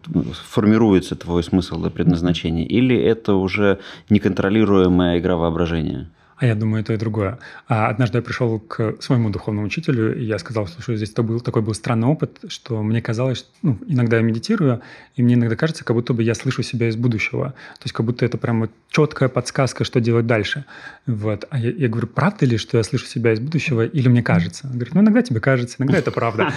[0.48, 3.78] формируется твой смысл и предназначение, или это уже
[4.10, 6.10] неконтролируемая игра воображения?
[6.40, 7.38] А я думаю, это и другое.
[7.66, 11.40] А однажды я пришел к своему духовному учителю, и я сказал, слушай, здесь то был,
[11.40, 14.80] такой был странный опыт, что мне казалось, ну, иногда я медитирую,
[15.16, 17.48] и мне иногда кажется, как будто бы я слышу себя из будущего.
[17.78, 20.64] То есть как будто это прямо четкая подсказка, что делать дальше.
[21.06, 21.46] Вот.
[21.50, 24.68] А я, я говорю, правда ли, что я слышу себя из будущего, или мне кажется?
[24.68, 26.52] Он говорит, ну, иногда тебе кажется, иногда это правда.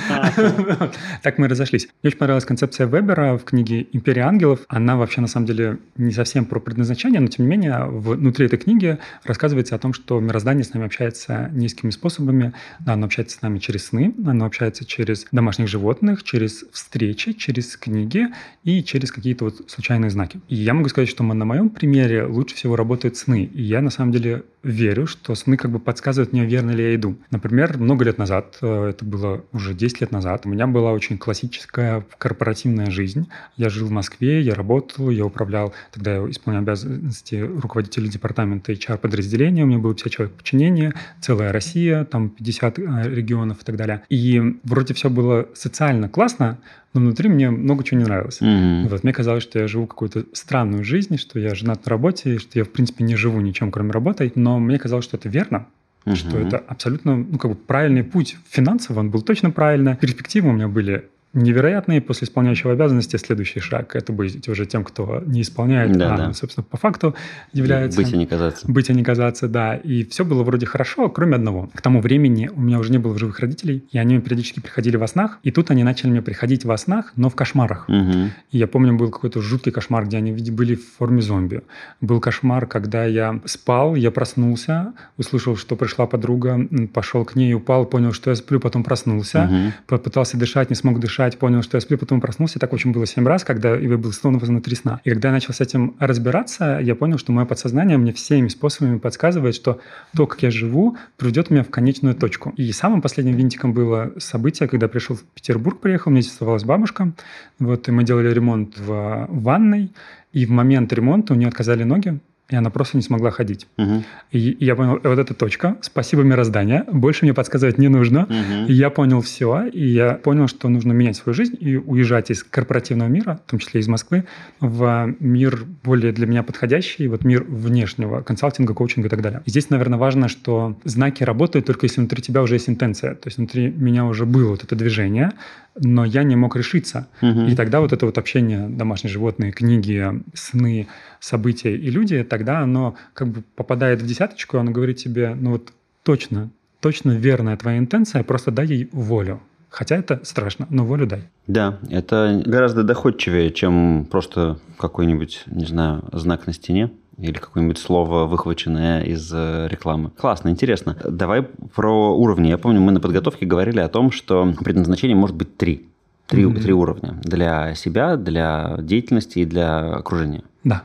[1.23, 1.87] Так мы разошлись.
[2.03, 4.59] Мне очень понравилась концепция Вебера в книге «Империя ангелов».
[4.67, 8.59] Она вообще, на самом деле, не совсем про предназначение, но, тем не менее, внутри этой
[8.59, 12.53] книги рассказывается о том, что мироздание с нами общается низкими способами.
[12.79, 17.77] Да, оно общается с нами через сны, оно общается через домашних животных, через встречи, через
[17.77, 18.27] книги
[18.63, 20.39] и через какие-то вот случайные знаки.
[20.47, 23.43] И я могу сказать, что на моем примере лучше всего работают сны.
[23.43, 26.95] И я на самом деле верю, что сны как бы подсказывают мне, верно ли я
[26.95, 27.15] иду.
[27.31, 31.17] Например, много лет назад, э, это было уже 10 лет назад, у меня была очень
[31.17, 33.27] классическая корпоративная жизнь.
[33.57, 39.60] Я жил в Москве, я работал, я управлял, тогда я исполнял обязанности руководителя департамента HR-подразделения,
[39.63, 44.03] у меня было 50 человек подчинения, целая Россия, там 50 э, регионов и так далее.
[44.09, 46.57] И вроде все было социально классно,
[46.93, 48.41] но внутри мне много чего не нравилось.
[48.41, 48.89] Mm-hmm.
[48.89, 52.59] Вот, мне казалось, что я живу какую-то странную жизнь, что я женат на работе, что
[52.59, 54.31] я, в принципе, не живу ничем, кроме работы.
[54.35, 55.67] Но мне казалось, что это верно,
[56.05, 56.15] mm-hmm.
[56.15, 58.37] что это абсолютно ну, как бы правильный путь.
[58.49, 62.01] Финансово он был точно правильно, перспективы у меня были невероятные.
[62.01, 66.33] После исполняющего обязанности следующий шаг– это быть уже тем, кто не исполняет, Да, а, да.
[66.33, 67.15] собственно, по факту
[67.53, 68.01] является.
[68.01, 68.71] Быть и не казаться.
[68.71, 69.75] Быть, а не казаться, да.
[69.75, 71.69] И все было вроде хорошо, кроме одного.
[71.73, 75.07] К тому времени у меня уже не было живых родителей, и они периодически приходили во
[75.07, 75.39] снах.
[75.43, 77.87] И тут они начали мне приходить во снах, но в кошмарах.
[77.87, 78.31] Мгм.
[78.51, 81.61] И я помню, был какой-то жуткий кошмар, где они были в форме зомби.
[82.01, 86.59] Был кошмар, когда я спал, я проснулся, услышал, что пришла подруга,
[86.93, 89.73] пошел к ней, упал, понял, что я сплю, потом проснулся, Мгм.
[89.87, 92.59] попытался дышать, не смог дышать, понял, что я сплю, потом проснулся.
[92.59, 95.01] Так, в общем, было семь раз, когда я был снова внутри сна.
[95.03, 98.97] И когда я начал с этим разбираться, я понял, что мое подсознание мне всеми способами
[98.97, 99.79] подсказывает, что
[100.15, 102.53] то, как я живу, приведет меня в конечную точку.
[102.57, 107.11] И самым последним винтиком было событие, когда пришел в Петербург, приехал, здесь оставалась бабушка,
[107.59, 109.91] вот, и мы делали ремонт в ванной,
[110.33, 112.19] и в момент ремонта у нее отказали ноги,
[112.51, 113.67] и она просто не смогла ходить.
[113.77, 114.03] Мгм.
[114.31, 118.27] И, я понял, вот эта точка, спасибо мироздание, больше мне подсказывать не нужно.
[118.29, 118.65] Мгм.
[118.67, 122.43] И я понял все, и я понял, что нужно менять свою жизнь и уезжать из
[122.43, 124.25] корпоративного мира, в том числе из Москвы,
[124.59, 129.41] в мир более для меня подходящий, вот мир внешнего консалтинга, коучинга и так далее.
[129.45, 133.15] И здесь, наверное, важно, что знаки работают только если внутри тебя уже есть интенция.
[133.15, 135.31] То есть внутри меня уже было вот это движение,
[135.75, 137.07] но я не мог решиться.
[137.21, 137.47] Мгм.
[137.47, 140.87] И тогда вот это вот общение, домашние животные, книги, сны,
[141.19, 145.71] события и люди, тогда оно как бы попадает в десяточку, оно говорит тебе, ну вот
[146.03, 149.41] точно, точно верная твоя интенция, просто дай ей волю.
[149.69, 151.23] Хотя это страшно, но волю дай.
[151.47, 158.25] Да, это гораздо доходчивее, чем просто какой-нибудь, не знаю, знак на стене или какое-нибудь слово,
[158.25, 160.11] выхваченное из э, рекламы.
[160.11, 160.95] Классно, интересно.
[161.07, 162.47] Давай про уровни.
[162.47, 165.87] Я помню, мы на подготовке говорили о том, что предназначение может быть три.
[166.27, 166.61] Три, Мгм.
[166.61, 167.19] три уровня.
[167.23, 170.43] Для себя, для деятельности и для окружения.
[170.63, 170.83] Да.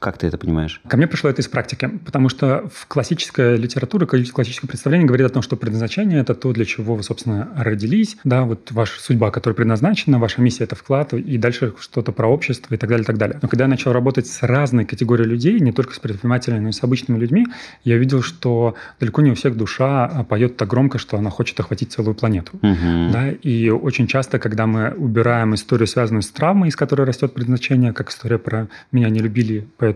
[0.00, 0.80] Как ты это понимаешь?
[0.88, 5.28] Ко мне пришло это из практики, потому что в классической литературе, классическое представление говорит о
[5.28, 9.54] том, что предназначение– это то, для чего вы, собственно, родились, да, вот ваша судьба, которая
[9.54, 13.18] предназначена, ваша миссия– это вклад, и дальше что-то про общество и так далее, и так
[13.18, 13.38] далее.
[13.42, 16.72] Но когда я начал работать с разной категорией людей, не только с предпринимателями, но и
[16.72, 17.46] с обычными людьми,
[17.84, 21.92] я увидел, что далеко не у всех душа поет так громко, что она хочет охватить
[21.92, 22.52] целую планету.
[22.62, 23.10] Мгм.
[23.12, 27.92] Да, и очень часто, когда мы убираем историю, связанную с травмой, из которой растет предназначение,
[27.92, 29.89] как история про «меня не любили, поэтому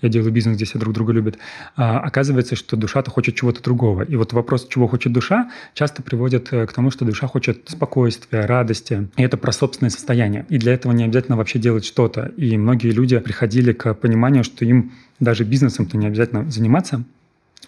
[0.00, 1.38] я делаю бизнес, где все друг друга любят»,
[1.76, 4.02] а, оказывается, что душа-то хочет чего-то другого.
[4.02, 8.46] И вот вопрос, чего хочет душа, часто приводит э, к тому, что душа хочет спокойствия,
[8.46, 9.08] радости.
[9.16, 10.46] И это про собственное состояние.
[10.48, 12.32] И для этого не обязательно вообще делать что-то.
[12.36, 17.04] И многие люди приходили к пониманию, что им даже бизнесом-то не обязательно заниматься,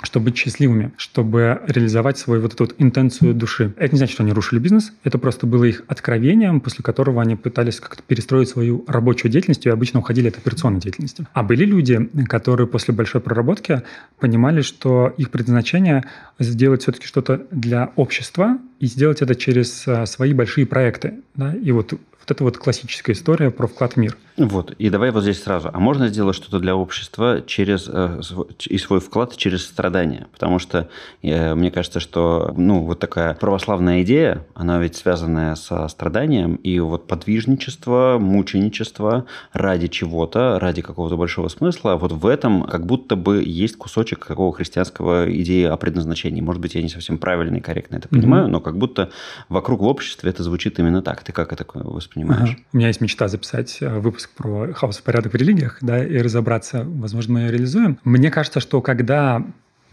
[0.02, 3.72] чтобы быть счастливыми, чтобы реализовать свою вот эту вот интенцию души.
[3.76, 7.37] Это не значит, что они рушили бизнес, это просто было их откровением, после которого они
[7.37, 11.26] пытались как-то перестроить свою рабочую деятельность и обычно уходили от операционной деятельности.
[11.33, 13.83] А были люди, которые после большой проработки
[14.18, 16.04] понимали, что их предназначение
[16.38, 21.14] сделать все-таки что-то для общества и сделать это через а, свои большие проекты.
[21.35, 21.54] Да?
[21.54, 24.16] И вот вот это вот классическая история про вклад в мир.
[24.37, 25.70] Вот, и давай вот здесь сразу.
[25.72, 28.20] А можно сделать что-то для общества через э,
[28.66, 30.26] и свой вклад через страдания?
[30.32, 30.88] Потому что
[31.22, 36.80] э, мне кажется, что ну, вот такая православная идея, она ведь связанная со страданием, и
[36.80, 43.42] вот подвижничество, мученичество ради чего-то, ради какого-то большого смысла, вот в этом как будто бы
[43.44, 46.40] есть кусочек такого христианского идеи о предназначении.
[46.40, 49.10] Может быть, я не совсем правильно и корректно это понимаю, но как будто
[49.48, 51.22] вокруг в обществе это звучит именно так.
[51.22, 52.13] Ты как это воспринимаешь?
[52.16, 52.57] Ага.
[52.72, 56.18] У меня есть мечта записать э, выпуск про хаос и порядок в религиях, да, и
[56.18, 57.98] разобраться, возможно, мы ее реализуем.
[58.05, 59.44] Мне кажется, что когда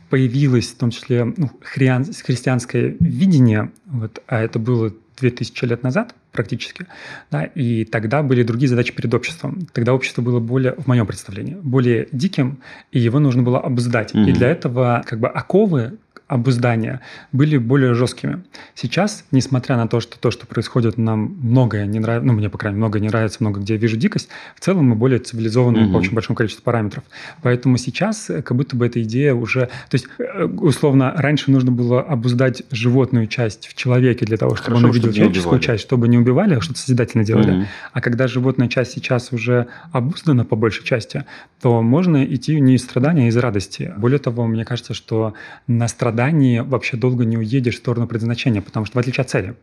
[0.10, 6.16] появилось в том числе ну, хриан, христианское видение, вот, а это было 2000 лет назад
[6.32, 6.86] практически,
[7.30, 9.68] да, и тогда были другие задачи перед обществом.
[9.74, 12.60] Тогда общество было более, в моем представлении, более диким,
[12.92, 14.14] и его нужно было обуздать.
[14.14, 14.28] Мгм.
[14.28, 15.98] И для этого как бы оковы
[16.32, 17.02] обуздания
[17.34, 18.44] были более жесткими.
[18.74, 22.58] Сейчас, несмотря на то, что то, что происходит, нам многое не нравится, ну, мне, по
[22.58, 25.84] крайней мере, многое не нравится, много где я вижу дикость, в целом мы более цивилизованные
[25.84, 25.94] Мгм.
[25.94, 27.04] по очень большому количеству параметров.
[27.42, 29.66] Поэтому сейчас э, как будто бы эта идея уже...
[29.90, 34.70] То есть, э, условно, раньше нужно было обуздать животную часть в человеке для того, чтобы
[34.78, 35.66] Хорошо, он увидел чтобы человеческую убивали.
[35.66, 37.52] часть, чтобы не убивали, а что-то созидательно делали.
[37.52, 37.66] Мгм.
[37.92, 41.26] А когда животная часть сейчас уже обуздана по большей части,
[41.62, 43.94] то можно идти не из страдания, а из радости.
[43.98, 45.34] Более того, мне кажется, что
[45.68, 45.88] на
[46.22, 49.56] страдании вообще долго не уедешь в сторону предназначения, потому что в отличие от цели.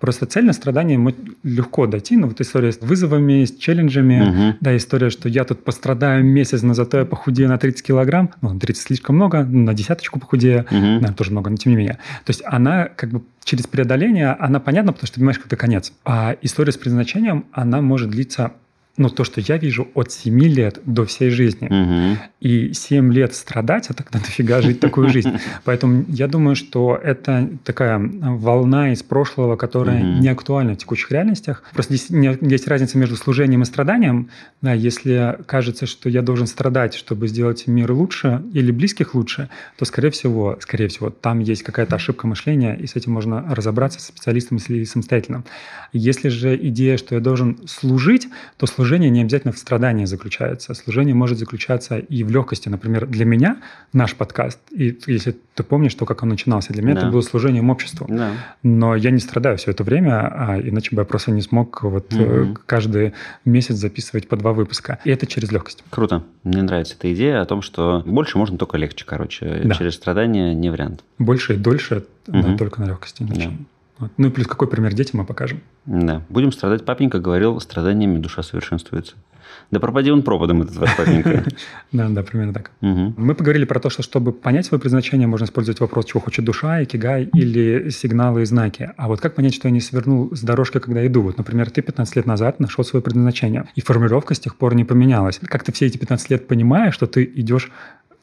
[0.00, 0.98] Просто цель на страдание
[1.44, 4.56] легко дойти, но вот история с вызовами, с челленджами, Мгм.
[4.60, 8.52] да, история, что я тут пострадаю месяц, но зато я похудею на 30 килограмм, ну,
[8.52, 10.80] на 30 слишком много, на десяточку похудею, Мгм.
[10.80, 11.98] Наверное, тоже много, но тем не менее.
[12.24, 15.92] То есть она как бы через преодоление, она понятна, потому что ты понимаешь, какой конец.
[16.04, 18.52] А история с предназначением, она может длиться
[18.96, 21.66] но то, что я вижу от 7 лет до всей жизни.
[21.66, 22.18] Угу.
[22.40, 25.32] И 7 лет страдать, а тогда дофига жить такую жизнь.
[25.64, 30.20] Поэтому я думаю, что это такая волна из прошлого, которая Мгм.
[30.20, 31.62] не актуальна в текущих реальностях.
[31.72, 34.28] Просто здесь есть разница между служением и страданием.
[34.60, 39.48] Да, если кажется, что я должен страдать, чтобы сделать мир лучше или близких лучше,
[39.78, 44.00] то, скорее всего, скорее всего, там есть какая-то ошибка мышления, и с этим можно разобраться
[44.00, 45.44] с специалистом или самостоятельно.
[45.92, 50.72] Если же идея, что я должен служить, то служение не обязательно в страдании заключается.
[50.72, 52.70] Служение может заключаться и в легкости.
[52.70, 53.58] Например, для меня
[53.92, 57.00] наш подкаст, и если ты помнишь, то, как он начинался, для меня Да.
[57.02, 58.06] это было служением обществу.
[58.08, 58.30] Да.
[58.62, 62.10] Но я не страдаю все это время, а иначе бы я просто не смог вот
[62.14, 62.56] Мгм.
[62.64, 63.12] каждый
[63.44, 64.98] месяц записывать по два выпуска.
[65.04, 65.84] И это через легкость.
[65.90, 66.22] Круто.
[66.44, 69.60] Мне нравится эта идея о том, что больше можно только легче, короче.
[69.64, 69.74] Да.
[69.74, 71.04] Через страдания не вариант.
[71.18, 72.56] Больше и дольше, да, Мгм.
[72.56, 73.24] только на легкости.
[73.28, 73.52] Да.
[74.00, 74.10] Вот.
[74.16, 75.60] Ну и плюс какой пример детям мы покажем.
[75.86, 76.22] Да.
[76.28, 76.84] Будем страдать.
[76.84, 79.14] Папенька говорил, страданиями душа совершенствуется.
[79.70, 81.44] Да пропади он пропадом, этот ваш папенька.
[81.92, 82.70] Да, да, примерно так.
[82.80, 86.82] Мы поговорили про то, что чтобы понять свое предназначение, можно использовать вопрос, чего хочет душа,
[86.82, 88.92] икигай или сигналы и знаки.
[88.96, 91.22] А вот как понять, что я не свернул с дорожки, когда иду?
[91.22, 94.84] Вот, например, ты 15 лет назад нашел свое предназначение, и формулировка с тех пор не
[94.84, 95.40] поменялась.
[95.42, 97.70] Как ты все эти 15 лет понимаешь, что ты идешь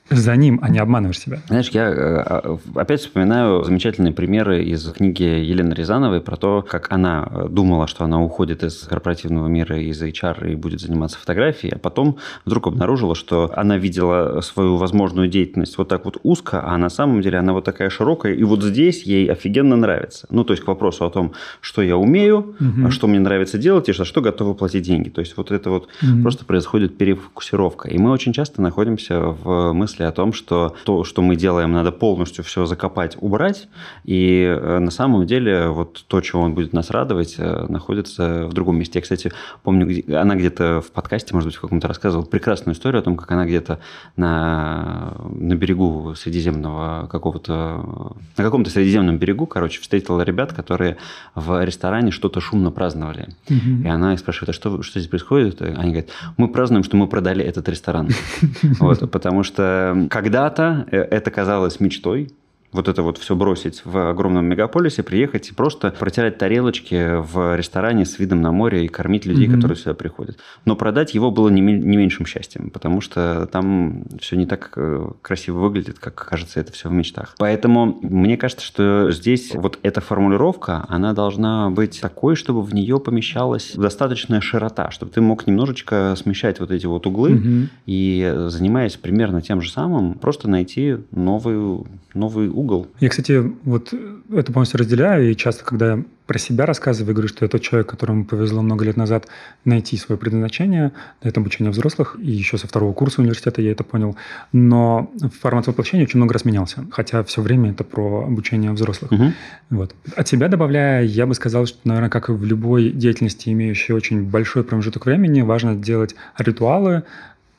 [0.10, 1.40] за ним, а не обманываешь себя?
[1.48, 6.92] Знаешь, я э, а, опять вспоминаю замечательные примеры из книги Елены Рязановой про то, как
[6.92, 11.74] она э, думала, что она уходит из корпоративного мира, из HR и будет заниматься фотографией,
[11.76, 16.78] а потом вдруг обнаружила, что она видела свою возможную деятельность вот так вот узко, а
[16.78, 20.28] на самом деле она вот такая широкая, и вот здесь ей офигенно нравится.
[20.30, 23.90] Ну, то есть к вопросу о том, что я умею, а что мне нравится делать
[23.90, 25.10] и за что готовы платить деньги.
[25.10, 26.22] То есть вот это вот Мгм.
[26.22, 27.90] просто происходит перефокусировка.
[27.90, 31.92] И мы очень часто находимся в мысли о том, что то, что мы делаем, надо
[31.92, 33.68] полностью все закопать, убрать.
[34.04, 38.54] И э, на самом деле вот то, чего он будет нас радовать, э, находится в
[38.54, 39.00] другом месте.
[39.00, 39.32] Я, кстати,
[39.64, 43.18] помню, где- она где-то в подкасте, может быть, в каком-то рассказывала прекрасную историю о том,
[43.18, 43.80] как она где-то
[44.16, 48.16] на, на берегу Средиземного какого-то...
[48.38, 50.98] На каком-то Средиземном берегу, короче, встретила ребят, которые
[51.36, 53.30] в ресторане что-то шумно праздновали.
[53.50, 53.84] Мгм.
[53.84, 55.62] И она их спрашивает, а что, что здесь происходит?
[55.62, 58.10] Они говорят, мы празднуем, что мы продали этот ресторан.
[58.80, 62.30] Вот, потому что когда-то э, это казалось мечтой,
[62.78, 68.06] вот это вот все бросить в огромном мегаполисе, приехать и просто протирать тарелочки в ресторане
[68.06, 69.56] с видом на море и кормить людей, Мгм.
[69.58, 70.38] которые сюда приходят.
[70.66, 75.10] Но продать его было не, не меньшим счастьем, потому что там все не так э,
[75.22, 77.36] красиво выглядит, как кажется это все в мечтах.
[77.40, 83.00] Поэтому мне кажется, что здесь вот эта формулировка, она должна быть такой, чтобы в нее
[83.00, 87.70] помещалась достаточная широта, чтобы ты мог немножечко смещать вот эти вот углы, Мгм.
[87.88, 92.67] и, э, занимаясь примерно тем же самым, просто найти новый, новый угол.
[93.00, 93.94] Я, кстати, вот
[94.34, 97.88] это полностью разделяю, и часто, когда я про себя рассказываю, говорю, что я тот человек,
[97.88, 99.28] которому повезло много лет назад
[99.64, 104.18] найти свое предназначение, это обучение взрослых, и еще со второго курса университета я это понял,
[104.52, 109.12] но формат воплощения очень много раз менялся, хотя все время это про обучение взрослых.
[109.12, 109.34] Мгм.
[109.70, 109.96] Вот.
[110.16, 114.24] От себя добавляя, я бы сказал, что, наверное, как и в любой деятельности, имеющей очень
[114.24, 117.04] большой промежуток времени, важно делать ритуалы,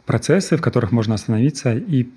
[0.05, 2.09] процессы, в которых можно остановиться и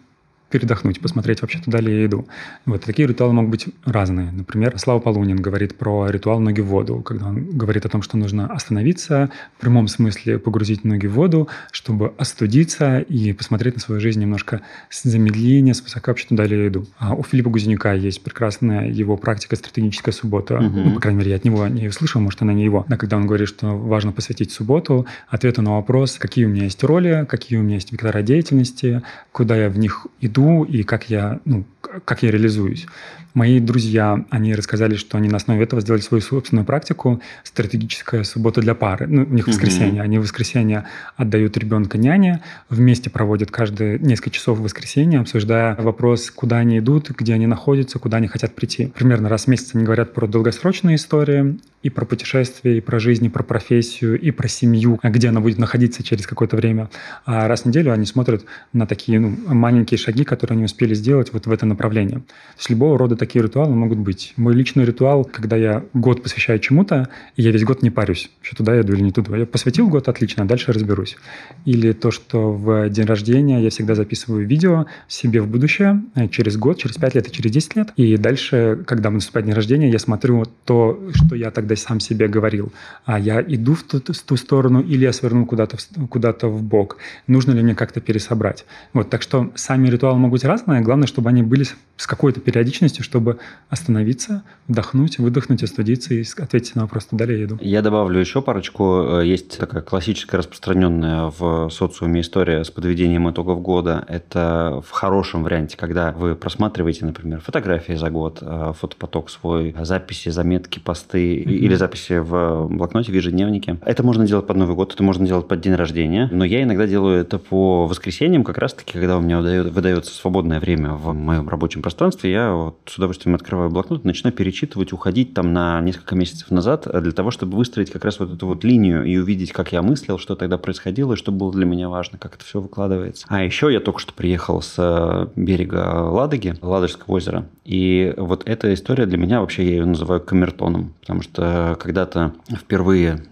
[0.52, 2.28] передохнуть, посмотреть вообще туда ли я иду.
[2.66, 4.32] Вот такие ритуалы могут быть разные.
[4.32, 8.18] Например, Слава Полунин говорит про ритуал ноги в воду, когда он говорит о том, что
[8.18, 14.02] нужно остановиться, в прямом смысле погрузить ноги в воду, чтобы остудиться и посмотреть на свою
[14.02, 16.86] жизнь немножко с замедления, с высока вообще туда ли я иду.
[16.98, 20.58] А у Филиппа Гузенюка есть прекрасная его практика «Стратегическая суббота».
[20.60, 20.84] Мгм.
[20.84, 22.86] Ну, по крайней мере, я от него не услышал, может, она не его.
[22.90, 26.84] Да, когда он говорит, что важно посвятить субботу ответу на вопрос, какие у меня есть
[26.84, 31.40] роли, какие у меня есть вектора деятельности, куда я в них иду и как я,
[31.46, 31.66] ну,
[32.06, 32.88] как я реализуюсь.
[33.34, 38.60] Мои друзья, они рассказали, что они на основе этого сделали свою собственную практику «Стратегическая суббота
[38.60, 39.08] для пары».
[39.08, 40.02] Ну, у них воскресенье.
[40.02, 46.30] Они в воскресенье отдают ребенка няне, вместе проводят каждые несколько часов в воскресенье, обсуждая вопрос,
[46.30, 48.88] куда они идут, где они находятся, куда они хотят прийти.
[48.88, 53.26] Примерно раз в месяц они говорят про долгосрочные истории, и про путешествия, и про жизнь,
[53.26, 56.90] и про профессию, и про семью, где она будет находиться через какое-то время.
[57.26, 61.34] А раз в неделю они смотрят на такие ну, маленькие шаги, которые они успели сделать
[61.34, 62.20] вот в это направление.
[62.20, 64.34] То есть любого рода такие ритуалы могут быть.
[64.36, 67.08] Мой личный ритуал, когда я год посвящаю чему-то,
[67.38, 69.38] я весь год не парюсь, что туда я иду или не туда.
[69.38, 71.18] Я посвятил год, отлично, а дальше разберусь.
[71.66, 76.58] Или то, что в день рождения я всегда записываю видео себе в будущее, э, через
[76.58, 77.90] год, через 5 лет и через 10 лет.
[77.96, 82.74] И дальше, когда наступает день рождения, я смотрю то, что я тогда сам себе говорил.
[83.06, 85.78] А я иду в ту, в ту сторону или я сверну куда-то
[86.10, 86.98] куда-то в бок.
[87.28, 88.66] Нужно ли мне как-то пересобрать?
[88.94, 90.82] Вот, так что сами ритуалы могут быть разные.
[90.82, 91.66] Главное, чтобы они были
[91.98, 97.42] с какой-то периодичностью, чтобы остановиться, вдохнуть, выдохнуть, остудиться и ответить на вопрос, туда ли я
[97.42, 97.58] еду.
[97.60, 99.20] Я добавлю еще парочку.
[99.20, 104.06] Есть такая классическая распространенная в социуме история с подведением итогов года.
[104.08, 110.30] Это в хорошем варианте, когда вы просматриваете, например, фотографии за год, э, фотопоток свой, записи,
[110.30, 111.52] заметки, посты mm-hmm.
[111.52, 113.78] или записи в блокноте, в ежедневнике.
[113.86, 116.88] Это можно делать под Новый год, это можно делать под день рождения, но я иногда
[116.88, 121.82] делаю это по воскресеньям, как раз-таки, когда у меня выдается свободное время в моем рабочем
[121.82, 126.88] пространстве, я вот с удовольствием открываю блокнот, начинаю перечитывать, уходить там на несколько месяцев назад
[126.92, 130.18] для того, чтобы выстроить как раз вот эту вот линию и увидеть, как я мыслил,
[130.18, 133.26] что тогда происходило, и что было для меня важно, как это все выкладывается.
[133.30, 138.74] А еще я только что приехал с э, берега Ладоги, Ладожского озера, и вот эта
[138.74, 143.24] история для меня вообще, я ее называю камертоном, потому что когда-то впервые,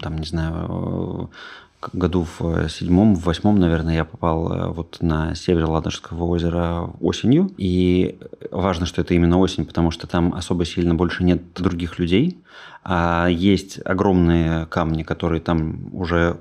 [0.00, 1.30] там, не знаю,
[1.92, 7.50] году в седьмом, в восьмом, наверное, я попал э, вот на север Ладожского озера осенью.
[7.56, 8.18] И
[8.50, 12.38] важно, что это именно осень, потому что там особо сильно больше нет других людей.
[12.84, 16.38] А есть огромные камни, которые там уже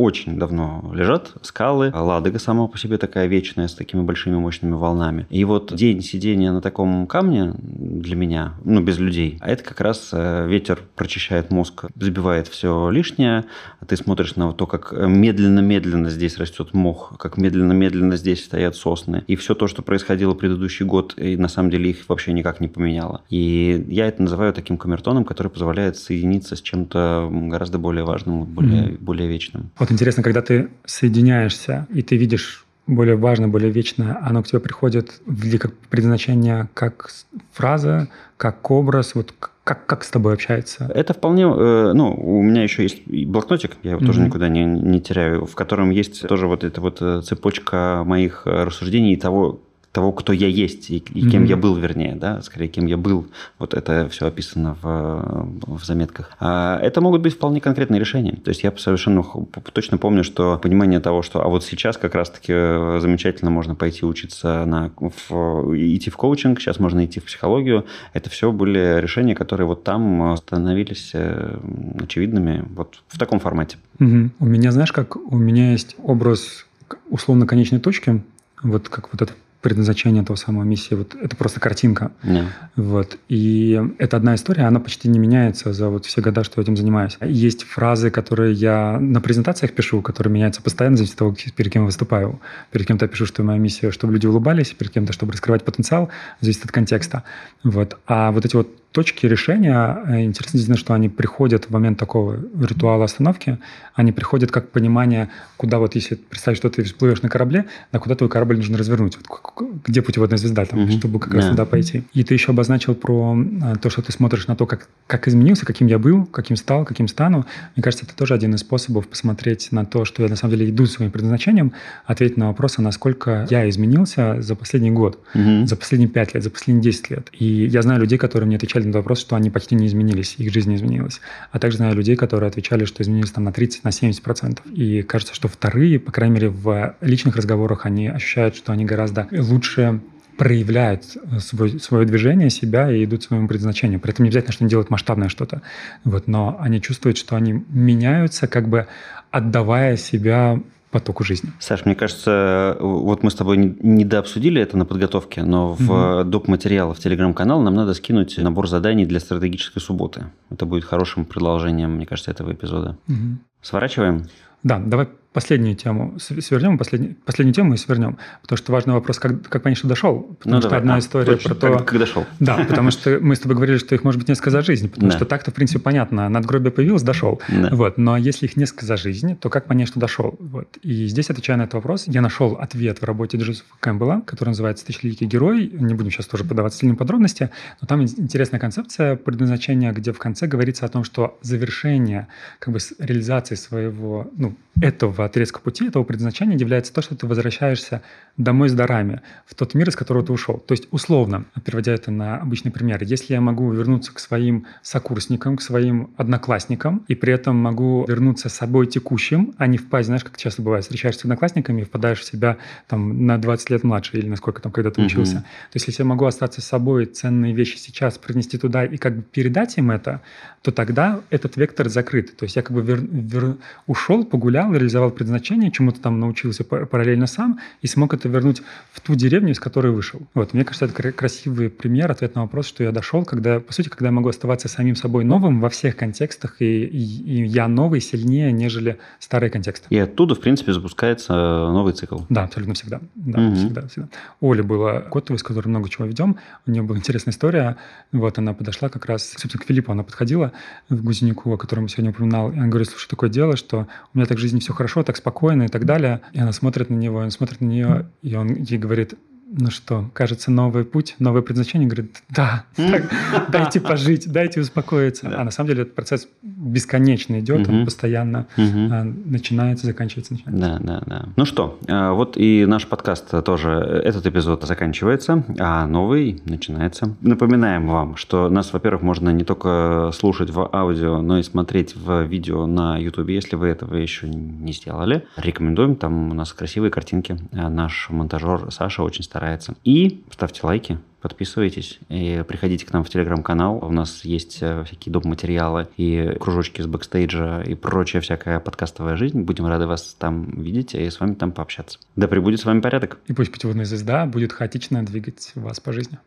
[0.00, 1.92] очень давно лежат, скалы.
[1.94, 5.26] Ладога сама по себе такая вечная, с такими большими мощными волнами.
[5.28, 9.82] И вот день сидения на таком камне для меня, ну, без людей, а это как
[9.82, 13.44] раз э, ветер прочищает мозг, забивает все лишнее,
[13.78, 19.22] а ты смотришь на то, как медленно-медленно здесь растет мох, как медленно-медленно здесь стоят сосны.
[19.26, 22.68] И все то, что происходило предыдущий год, и на самом деле их вообще никак не
[22.68, 23.20] поменяло.
[23.28, 28.84] И я это называю таким камертоном, который позволяет соединиться с чем-то гораздо более важным, более,
[28.84, 28.98] mm-hmm.
[28.98, 29.70] более вечным.
[29.78, 34.60] Вот интересно, когда ты соединяешься, и ты видишь более важное, более вечное, оно к тебе
[34.60, 37.10] приходит в виде как предназначения, как
[37.52, 39.32] фраза, как образ, вот
[39.64, 40.90] как, как с тобой общается?
[40.92, 44.06] Это вполне, э, ну, у меня еще есть блокнотик, я его mm-hmm.
[44.06, 48.42] тоже никуда не, не теряю, в котором есть тоже вот эта вот э, цепочка моих
[48.46, 49.60] э, рассуждений и того,
[49.92, 51.46] того, кто я есть и, и кем mm-hmm.
[51.46, 53.26] я был, вернее, да, скорее, кем я был.
[53.58, 56.30] Вот это все описано в, в заметках.
[56.38, 58.36] А это могут быть вполне конкретные решения.
[58.44, 59.24] То есть я совершенно
[59.72, 62.52] точно помню, что понимание того, что а вот сейчас как раз-таки
[63.00, 67.84] замечательно можно пойти учиться на в, идти в коучинг, сейчас можно идти в психологию.
[68.12, 71.58] Это все были решения, которые вот там становились э,
[72.00, 73.78] очевидными вот в таком формате.
[73.98, 74.30] Угу.
[74.38, 76.66] У меня, знаешь, как у меня есть образ
[77.08, 78.22] условно конечной точки,
[78.62, 80.94] вот как вот это предназначение того самого миссии.
[80.94, 82.12] Вот это просто картинка.
[82.22, 82.46] Yeah.
[82.76, 83.18] Вот.
[83.28, 86.76] И это одна история, она почти не меняется за вот все года, что я этим
[86.76, 87.18] занимаюсь.
[87.20, 91.82] Есть фразы, которые я на презентациях пишу, которые меняются постоянно, зависит от того, перед кем
[91.82, 92.40] я выступаю.
[92.70, 96.08] Перед кем-то я пишу, что моя миссия, чтобы люди улыбались, перед кем-то, чтобы раскрывать потенциал,
[96.40, 97.24] зависит от контекста.
[97.62, 97.98] Вот.
[98.06, 103.04] А вот эти вот точки решения, э, интересно что они приходят в момент такого ритуала
[103.04, 103.58] остановки,
[103.94, 108.14] они приходят как понимание, куда вот если представить, что ты всплывешь на корабле, да куда
[108.14, 110.98] твой корабль нужно развернуть, вот, где путеводная звезда, там, mm-hmm.
[110.98, 111.36] чтобы как yeah.
[111.36, 112.02] раз туда пойти.
[112.14, 115.66] И ты еще обозначил про э, то, что ты смотришь на то, как, как изменился,
[115.66, 117.46] каким я был, каким стал, каким стану.
[117.76, 120.70] Мне кажется, это тоже один из способов посмотреть на то, что я на самом деле
[120.70, 121.72] иду своим предназначением,
[122.06, 125.66] ответить на вопрос, а насколько я изменился за последний год, mm-hmm.
[125.66, 127.28] за последние пять лет, за последние 10 лет.
[127.32, 130.34] И я знаю людей, которые мне отвечали отвечали на вопрос, что они почти не изменились,
[130.38, 131.20] их жизнь не изменилась.
[131.52, 134.66] А также знаю людей, которые отвечали, что изменились там на 30, на 70 процентов.
[134.66, 139.28] И кажется, что вторые, по крайней мере, в личных разговорах они ощущают, что они гораздо
[139.32, 140.00] лучше
[140.36, 141.04] проявляют
[141.38, 144.00] свой, свое движение, себя и идут к своему предназначению.
[144.00, 145.60] При этом не обязательно, что они делают масштабное что-то.
[146.04, 148.86] Вот, но они чувствуют, что они меняются, как бы
[149.30, 150.58] отдавая себя
[150.90, 151.52] потоку жизни.
[151.60, 156.24] Саш, мне кажется, вот мы с тобой не дообсудили это на подготовке, но в угу.
[156.24, 156.48] доп.
[156.48, 160.26] материалы в телеграм-канал нам надо скинуть набор заданий для стратегической субботы.
[160.50, 162.96] Это будет хорошим продолжением, мне кажется, этого эпизода.
[163.08, 163.38] Угу.
[163.62, 164.26] Сворачиваем?
[164.62, 168.18] Да, давай последнюю тему свернем, последнюю, последнюю тему и свернем.
[168.42, 170.22] Потому что важный вопрос, как, как понять, что дошел.
[170.38, 170.80] Потому ну, что давай.
[170.80, 171.78] одна а, история точно, про то...
[171.78, 172.26] Как, как дошел.
[172.40, 174.88] Да, потому что мы с тобой говорили, что их может быть несколько за жизнь.
[174.88, 175.16] Потому да.
[175.16, 176.28] что так-то, в принципе, понятно.
[176.28, 177.40] Надгробие появилось, дошел.
[177.48, 177.68] Да.
[177.72, 177.96] Вот.
[177.96, 180.34] Но если их несколько за жизнь, то как понять, что дошел?
[180.40, 180.76] Вот.
[180.82, 184.84] И здесь, отвечая на этот вопрос, я нашел ответ в работе Джозефа Кэмпбелла, который называется
[184.84, 185.70] «Тысячеликий герой».
[185.72, 187.50] Не будем сейчас тоже подавать сильные подробности,
[187.80, 192.26] но там интересная концепция предназначения, где в конце говорится о том, что завершение
[192.58, 198.02] как бы реализации своего, ну, этого отрезка пути, этого предназначения является то, что ты возвращаешься
[198.36, 200.58] домой с дарами, в тот мир, из которого ты ушел.
[200.58, 205.56] То есть, условно, переводя это на обычный пример, если я могу вернуться к своим сокурсникам,
[205.56, 210.24] к своим одноклассникам, и при этом могу вернуться с собой текущим, а не впасть, знаешь,
[210.24, 212.56] как часто бывает, встречаешься с одноклассниками и впадаешь в себя
[212.88, 215.36] там на 20 лет младше или насколько там когда ты учился.
[215.36, 215.72] Mm-hmm.
[215.72, 219.16] То есть, если я могу остаться с собой, ценные вещи сейчас принести туда и как
[219.16, 220.22] бы передать им это,
[220.62, 222.36] то тогда этот вектор закрыт.
[222.36, 223.00] То есть, я как бы вер...
[223.00, 223.56] Вер...
[223.86, 229.00] ушел, погулял, поменял, реализовал предназначение, чему-то там научился параллельно сам и смог это вернуть в
[229.00, 230.20] ту деревню, из которой вышел.
[230.34, 233.88] Вот, мне кажется, это красивый пример, ответ на вопрос, что я дошел, когда, по сути,
[233.88, 238.00] когда я могу оставаться самим собой новым во всех контекстах, и, и, и я новый
[238.00, 239.86] сильнее, нежели старые контексты.
[239.90, 242.20] И оттуда, в принципе, запускается новый цикл.
[242.28, 243.00] Да, абсолютно всегда.
[243.14, 243.56] Да, угу.
[243.56, 244.08] всегда, всегда.
[244.40, 246.36] Оля была Котова, с которой много чего ведем.
[246.66, 247.76] У нее была интересная история.
[248.12, 250.52] Вот она подошла как раз, собственно, к Филиппу она подходила,
[250.88, 252.50] в Гузенику, о котором я сегодня упоминал.
[252.52, 255.16] И она говорит, слушай, такое дело, что у меня так в жизни все хорошо, так
[255.16, 256.20] спокойно и так далее.
[256.32, 259.14] И она смотрит на него, он смотрит на нее, и он ей говорит,
[259.52, 263.10] ну что, кажется, новый путь, новое предназначение, говорит, да, так,
[263.50, 265.30] дайте пожить, дайте успокоиться.
[265.36, 270.80] А на самом деле этот процесс бесконечно идет, он постоянно а, начинается, заканчивается, начинается.
[270.84, 271.28] Да, да, да.
[271.36, 277.16] Ну что, а, вот и наш подкаст тоже, этот эпизод заканчивается, а новый начинается.
[277.20, 282.22] Напоминаем вам, что нас, во-первых, можно не только слушать в аудио, но и смотреть в
[282.22, 285.26] видео на YouTube, если вы этого еще не сделали.
[285.36, 287.36] Рекомендуем, там у нас красивые картинки.
[287.52, 289.74] А наш монтажер Саша очень старается старается.
[289.84, 293.78] И ставьте лайки, подписывайтесь и приходите к нам в телеграм-канал.
[293.82, 295.24] У нас есть э, всякие доп.
[295.24, 299.40] материалы и кружочки с бэкстейджа и прочая всякая подкастовая жизнь.
[299.40, 301.98] Будем рады вас там видеть и с вами там пообщаться.
[302.16, 303.18] Да пребудет с вами порядок.
[303.28, 306.18] И пусть путеводная звезда будет хаотично двигать вас по жизни.